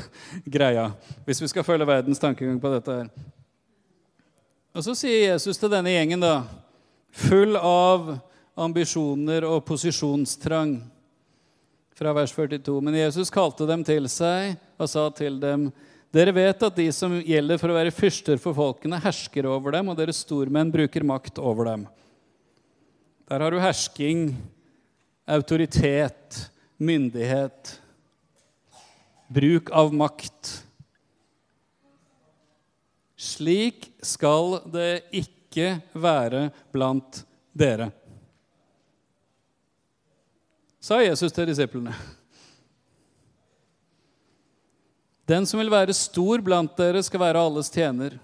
[0.58, 0.88] greia,
[1.28, 3.14] hvis vi skal følge verdens tankegang på dette her.
[4.74, 6.48] Og så sier Jesus til denne gjengen, da,
[7.14, 8.16] full av
[8.58, 10.80] ambisjoner og posisjonstrang,
[11.98, 12.80] fra vers 42.
[12.82, 15.72] Men Jesus kalte dem til seg og sa til dem:"
[16.14, 19.88] Dere vet at de som gjelder for å være fyrster for folkene, hersker over dem,
[19.90, 21.88] og deres stormenn bruker makt over dem.
[23.26, 24.28] Der har du hersking,
[25.26, 26.38] autoritet,
[26.78, 27.72] myndighet,
[29.34, 30.52] bruk av makt.
[33.18, 37.24] Slik skal det ikke være blant
[37.58, 37.90] dere,
[40.84, 41.94] sa Jesus til disiplene.
[45.26, 48.18] Den som vil være stor blant dere, skal være alles tjener.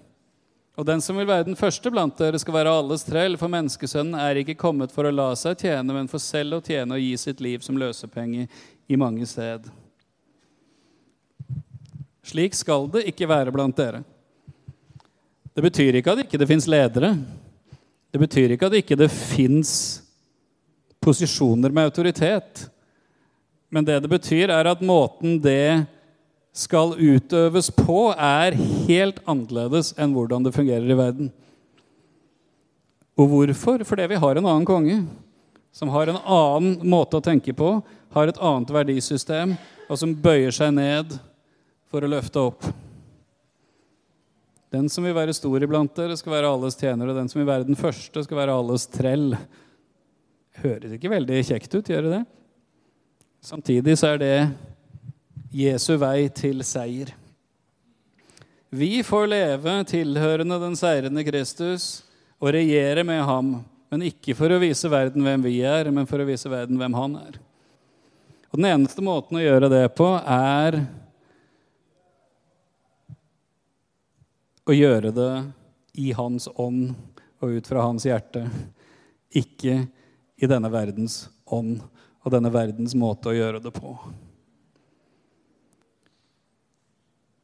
[0.76, 4.18] Og den som vil være den første blant dere, skal være alles trell, for menneskesønnen
[4.20, 7.14] er ikke kommet for å la seg tjene, men for selv å tjene og gi
[7.20, 8.44] sitt liv som løsepenge
[8.88, 9.64] i mange sted.
[12.28, 14.04] Slik skal det ikke være blant dere.
[15.56, 17.14] Det betyr ikke at det ikke fins ledere.
[18.12, 19.72] Det betyr ikke at det ikke fins
[21.00, 22.66] posisjoner med autoritet.
[23.70, 25.86] Men det det betyr, er at måten det
[26.52, 28.56] skal utøves på, er
[28.88, 31.30] helt annerledes enn hvordan det fungerer i verden.
[33.20, 33.84] Og hvorfor?
[33.86, 35.02] Fordi vi har en annen konge
[35.72, 37.76] som har en annen måte å tenke på,
[38.10, 39.54] har et annet verdisystem,
[39.86, 41.14] og som bøyer seg ned
[41.90, 42.66] for å løfte opp.
[44.70, 47.48] Den som vil være stor iblant dere, skal være alles tjener, og den som vil
[47.48, 49.34] være den første, skal være alles trell.
[50.58, 52.24] Høres ikke veldig kjekt ut, gjør det det?
[53.40, 54.34] Samtidig så er det
[55.54, 57.14] Jesu vei til seier.
[58.70, 62.04] Vi får leve tilhørende den seirende Kristus
[62.38, 63.54] og regjere med ham,
[63.90, 66.94] men ikke for å vise verden hvem vi er, men for å vise verden hvem
[66.94, 67.40] han er.
[68.50, 70.80] Og Den eneste måten å gjøre det på er
[74.66, 75.32] å gjøre det
[75.98, 76.92] i hans ånd
[77.40, 78.44] og ut fra hans hjerte,
[79.34, 79.80] ikke
[80.40, 81.82] i denne verdens ånd
[82.20, 83.94] og denne verdens måte å gjøre det på.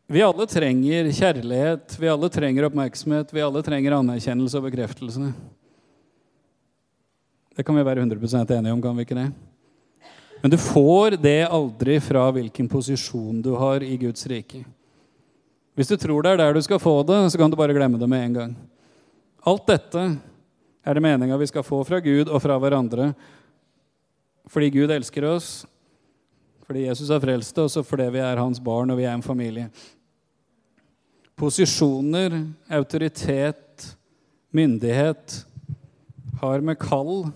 [0.07, 5.33] Vi alle trenger kjærlighet, vi alle trenger oppmerksomhet, vi alle trenger anerkjennelse og bekreftelse.
[7.57, 9.31] Det kan vi være 100 enige om, kan vi ikke det?
[10.43, 14.63] Men du får det aldri fra hvilken posisjon du har i Guds rike.
[15.75, 17.99] Hvis du tror det er der du skal få det, så kan du bare glemme
[17.99, 18.57] det med en gang.
[19.43, 20.05] Alt dette
[20.87, 23.11] er det meninga vi skal få fra Gud og fra hverandre
[24.47, 25.67] fordi Gud elsker oss,
[26.67, 29.25] fordi Jesus har frelst oss, og fordi vi er hans barn og vi er en
[29.25, 29.67] familie.
[31.35, 32.39] Posisjoner,
[32.71, 33.89] autoritet,
[34.55, 35.41] myndighet
[36.41, 37.27] har med kall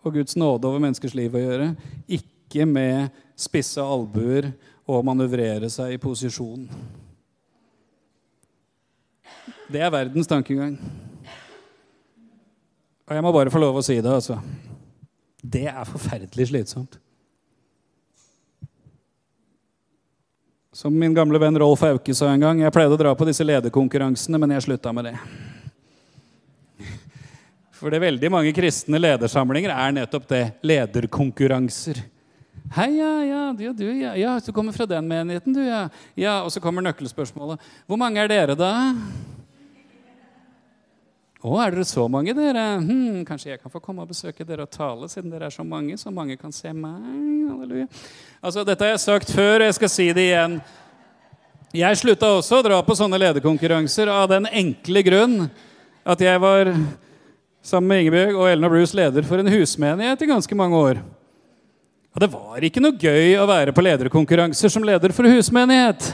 [0.00, 1.68] og Guds nåde over menneskers liv å gjøre,
[2.10, 4.50] ikke med spisse albuer
[4.90, 6.66] og manøvrere seg i posisjon.
[9.70, 10.74] Det er verdens tankegang.
[13.10, 14.36] Og jeg må bare få lov å si det, altså.
[15.42, 16.94] Det er forferdelig slitsomt.
[20.70, 23.42] Som min gamle venn Rolf Auke sa en gang, jeg pleide å dra på disse
[23.42, 25.16] lederkonkurransene, men jeg slutta med det.
[27.80, 31.98] For det veldig mange kristne ledersamlinger er nettopp det lederkonkurranser.
[32.76, 35.88] Hei, ja, ja, du, du, ja, ja, du kommer fra den menigheten, du, ja.
[36.14, 36.38] ja.
[36.46, 37.58] Og så kommer nøkkelspørsmålet.
[37.90, 38.70] Hvor mange er dere, da?
[41.40, 42.62] Å, er dere så mange, dere?
[42.84, 45.64] Hm, kanskje jeg kan få komme og besøke dere og tale, siden dere er så
[45.64, 46.98] mange, så mange kan se meg?
[47.48, 47.86] Halleluja.
[48.44, 50.58] Altså, Dette har jeg sagt før, og jeg skal si det igjen.
[51.72, 55.38] Jeg slutta også å dra på sånne lederkonkurranser av den enkle grunn
[56.04, 56.74] at jeg var
[57.64, 61.00] sammen med Ingebjørg og Ellen og Bruce leder for en husmenighet i ganske mange år.
[62.10, 66.12] Og det var ikke noe gøy å være på lederkonkurranser som leder for husmenighet.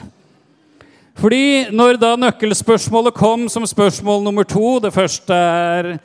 [1.16, 5.96] Fordi når da nøkkelspørsmålet kom som spørsmål nummer to Det første er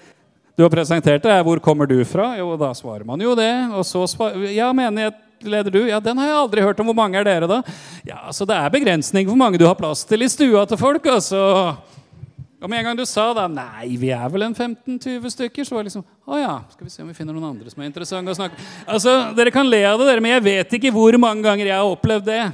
[0.56, 3.72] du har presentert det, er 'Hvor kommer du fra?' Jo, da svarer man jo det.
[3.74, 5.88] Og så svarer Ja, menighetleder du?
[5.88, 6.86] Ja, den har jeg aldri hørt om.
[6.86, 7.64] Hvor mange er dere, da?
[8.06, 11.06] Ja, så det er begrensning hvor mange du har plass til i stua til folk,
[11.06, 11.76] altså.
[12.62, 15.76] Og med en gang du sa da Nei, vi er vel en 15-20 stykker, så
[15.76, 17.90] var det liksom Å ja, skal vi se om vi finner noen andre som er
[17.90, 18.54] interessante å snakke
[18.86, 21.76] Altså, Dere kan le av det, dere, men jeg vet ikke hvor mange ganger jeg
[21.76, 22.52] har opplevd det.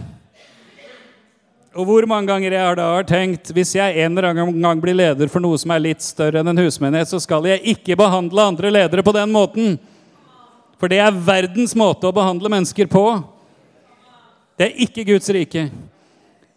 [1.78, 4.96] Og hvor mange ganger jeg har da tenkt hvis jeg en eller annen gang blir
[4.98, 8.48] leder for noe som er litt større enn en husmenighet, så skal jeg ikke behandle
[8.50, 9.76] andre ledere på den måten.
[10.82, 13.04] For det er verdens måte å behandle mennesker på.
[14.58, 15.68] Det er ikke Guds rike.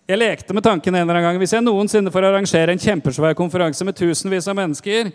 [0.09, 1.41] Jeg lekte med tanken en eller annen gang.
[1.43, 5.13] Hvis jeg noensinne får arrangere en kjempesvær konferanse med tusenvis av mennesker,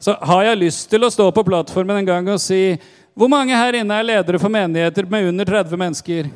[0.00, 2.72] så har jeg lyst til å stå på plattformen en gang og si
[3.12, 6.32] Hvor mange her inne er ledere for menigheter med under 30 mennesker?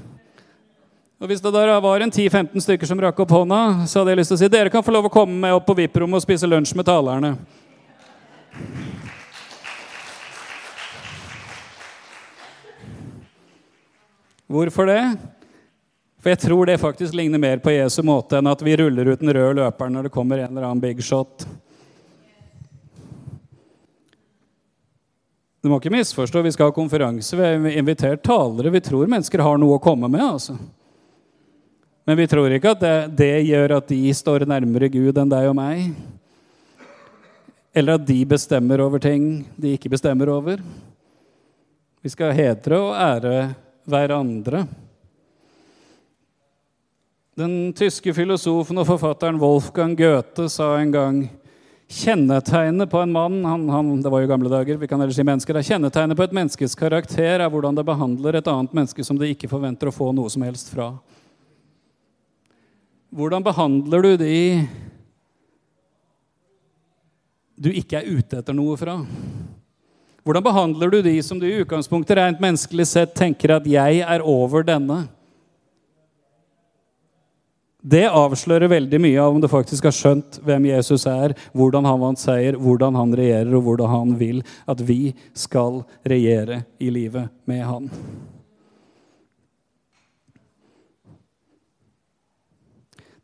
[1.17, 4.19] Og Hvis det da var en 10-15 stykker som rakk opp hånda, så hadde jeg
[4.21, 6.25] lyst til å si dere kan få lov å komme med opp på VIP-rommet og
[6.27, 7.31] spise lunsj med talerne.
[14.47, 15.01] Hvorfor det?
[16.21, 19.25] For jeg tror det faktisk ligner mer på Jesu måte enn at vi ruller ut
[19.25, 21.49] den røde løperen når det kommer en eller annen big shot.
[25.65, 26.45] Du må ikke misforstå.
[26.45, 27.33] Vi skal ha konferanse.
[27.33, 28.71] Vi har invitert talere.
[28.71, 30.23] Vi tror mennesker har noe å komme med.
[30.23, 30.61] altså.
[32.07, 35.49] Men vi tror ikke at det, det, gjør at de står nærmere Gud enn deg
[35.51, 35.89] og meg.
[37.75, 40.63] Eller at de bestemmer over ting de ikke bestemmer over.
[42.07, 43.41] Vi skal hedre og ære
[43.91, 44.63] hverandre.
[47.37, 51.19] Den tyske filosofen og forfatteren Wolfgang Goethe sa en gang
[51.87, 54.79] Kjennetegnet på en mann han, han, Det var jo gamle dager.
[54.79, 58.49] vi kan ellers si mennesker, Kjennetegnet på et menneskes karakter er hvordan det behandler et
[58.51, 60.95] annet menneske som det ikke forventer å få noe som helst fra.
[63.17, 64.39] Hvordan behandler du de
[67.57, 68.99] du ikke er ute etter noe fra?
[70.27, 74.21] Hvordan behandler du de som du i utgangspunktet rent menneskelig sett tenker at 'jeg er
[74.21, 75.09] over denne'?
[77.81, 82.01] Det avslører veldig mye av om du faktisk har skjønt hvem Jesus er, hvordan han
[82.01, 87.31] vant seier, hvordan han regjerer, og hvordan han vil at vi skal regjere i livet
[87.47, 87.91] med han.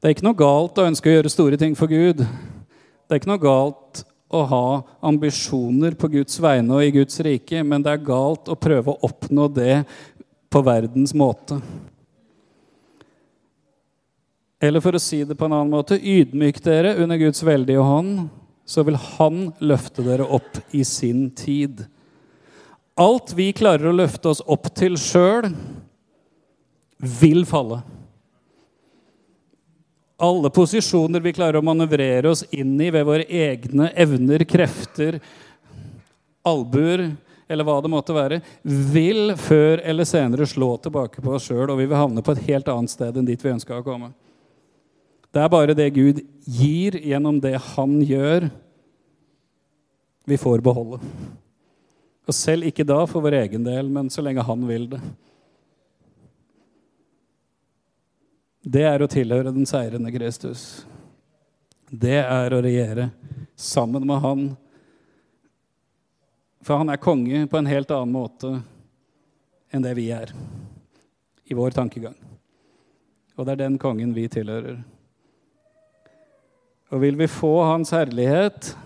[0.02, 2.18] Det er ikke noe galt å ønske å gjøre store ting for Gud.
[2.18, 4.00] Det er ikke noe galt
[4.34, 4.64] å ha
[5.06, 9.06] ambisjoner på Guds vegne og i Guds rike, men det er galt å prøve å
[9.06, 9.84] oppnå det
[10.50, 11.60] på verdens måte.
[14.58, 18.26] Eller for å si det på en annen måte ydmyk dere under Guds veldige hånd,
[18.66, 21.86] så vil Han løfte dere opp i sin tid.
[22.98, 25.52] Alt vi klarer å løfte oss opp til sjøl,
[26.98, 27.84] vil falle.
[30.22, 35.18] Alle posisjoner vi klarer å manøvrere oss inn i ved våre egne evner, krefter,
[36.46, 37.08] albuer
[37.50, 41.80] eller hva det måtte være, vil før eller senere slå tilbake på oss sjøl, og
[41.80, 44.12] vi vil havne på et helt annet sted enn dit vi ønska å komme.
[45.32, 48.46] Det er bare det Gud gir gjennom det han gjør,
[50.28, 51.00] vi får beholde.
[52.28, 55.00] Og selv ikke da for vår egen del, men så lenge han vil det.
[58.62, 60.84] Det er å tilhøre den seirende Kristus.
[61.90, 63.08] Det er å regjere
[63.58, 64.44] sammen med han.
[66.62, 68.52] For han er konge på en helt annen måte
[69.72, 70.30] enn det vi er
[71.50, 72.14] i vår tankegang.
[73.34, 74.78] Og det er den kongen vi tilhører.
[76.92, 78.76] Og vil vi få hans herlighet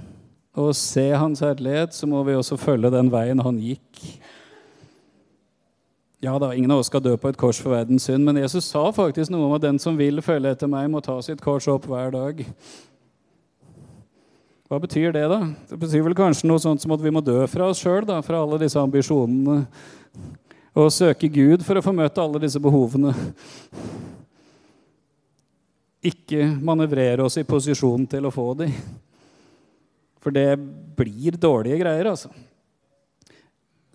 [0.57, 4.01] og se hans herlighet, så må vi også følge den veien han gikk
[6.27, 8.67] ja da, ingen av oss skal dø på et kors for verdens synd, men Jesus
[8.73, 11.69] sa faktisk noe om at den som vil følge etter meg, må ta sitt kors
[11.71, 12.43] opp hver dag.
[14.67, 15.39] Hva betyr det, da?
[15.71, 18.41] Det betyr vel kanskje noe sånt som at vi må dø fra oss sjøl, fra
[18.43, 19.61] alle disse ambisjonene.
[20.77, 23.15] Og søke Gud for å få møte alle disse behovene.
[26.11, 28.75] Ikke manøvrere oss i posisjon til å få dem.
[30.19, 30.59] For det
[30.99, 32.35] blir dårlige greier, altså.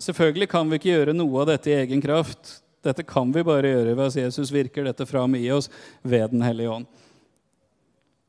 [0.01, 2.57] Selvfølgelig kan vi ikke gjøre noe av dette i egen kraft.
[2.81, 5.69] Dette kan vi bare gjøre ved at Jesus virker dette fram i oss
[6.01, 6.87] ved Den hellige ånd.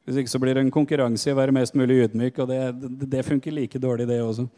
[0.04, 2.60] Hvis ikke så blir det en konkurranse i å være mest mulig ydmyk, og det,
[3.06, 4.48] det, funker like dårlig, det også.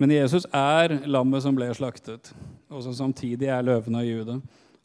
[0.00, 2.32] Men Jesus er lammet som ble slaktet,
[2.72, 4.38] og som samtidig er løven av Juda.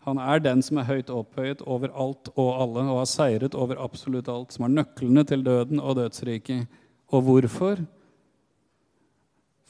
[0.04, 3.80] Han er den som er høyt opphøyet over alt og alle, og har seiret over
[3.80, 6.68] absolutt alt, som har nøklene til døden og dødsriket.
[7.14, 7.86] Og hvorfor?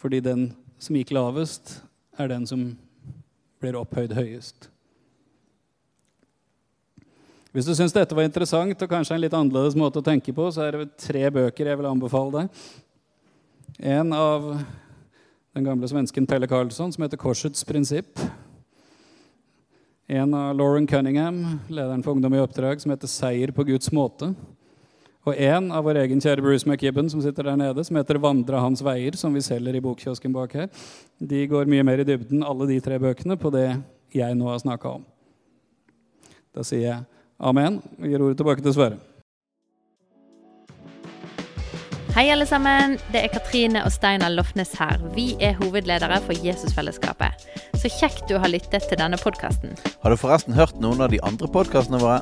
[0.04, 0.50] Fordi den
[0.84, 1.78] som gikk lavest,
[2.20, 2.74] er den som
[3.64, 4.68] blir opphøyd høyest.
[7.54, 10.50] Hvis du syns dette var interessant og kanskje en litt annerledes måte å tenke på,
[10.52, 12.64] så er det tre bøker jeg vil anbefale deg.
[13.94, 14.50] En av
[15.54, 18.20] den gamle svensken Pelle Karlsson, som heter 'Korsets prinsipp'.
[20.10, 24.36] En av Lauren Cunningham, lederen for Ungdom i oppdrag, som heter 'Seier på Guds måte'.
[25.24, 28.60] Og en av vår egen kjære Bruce McKibben som sitter der nede, som heter 'Vandre
[28.60, 30.68] hans veier', som vi selger i bokkiosken bak her,
[31.20, 33.82] de går mye mer i dybden, alle de tre bøkene, på det
[34.14, 35.06] jeg nå har snakka om.
[36.56, 37.06] Da sier jeg
[37.40, 38.98] amen og gir ordet tilbake til Sverre.
[42.14, 43.00] Hei, alle sammen.
[43.12, 45.00] Det er Katrine og Steinar Lofnes her.
[45.16, 47.48] Vi er hovedledere for Jesusfellesskapet.
[47.74, 49.74] Så kjekt du har lyttet til denne podkasten.
[50.04, 52.22] Har du forresten hørt noen av de andre podkastene våre?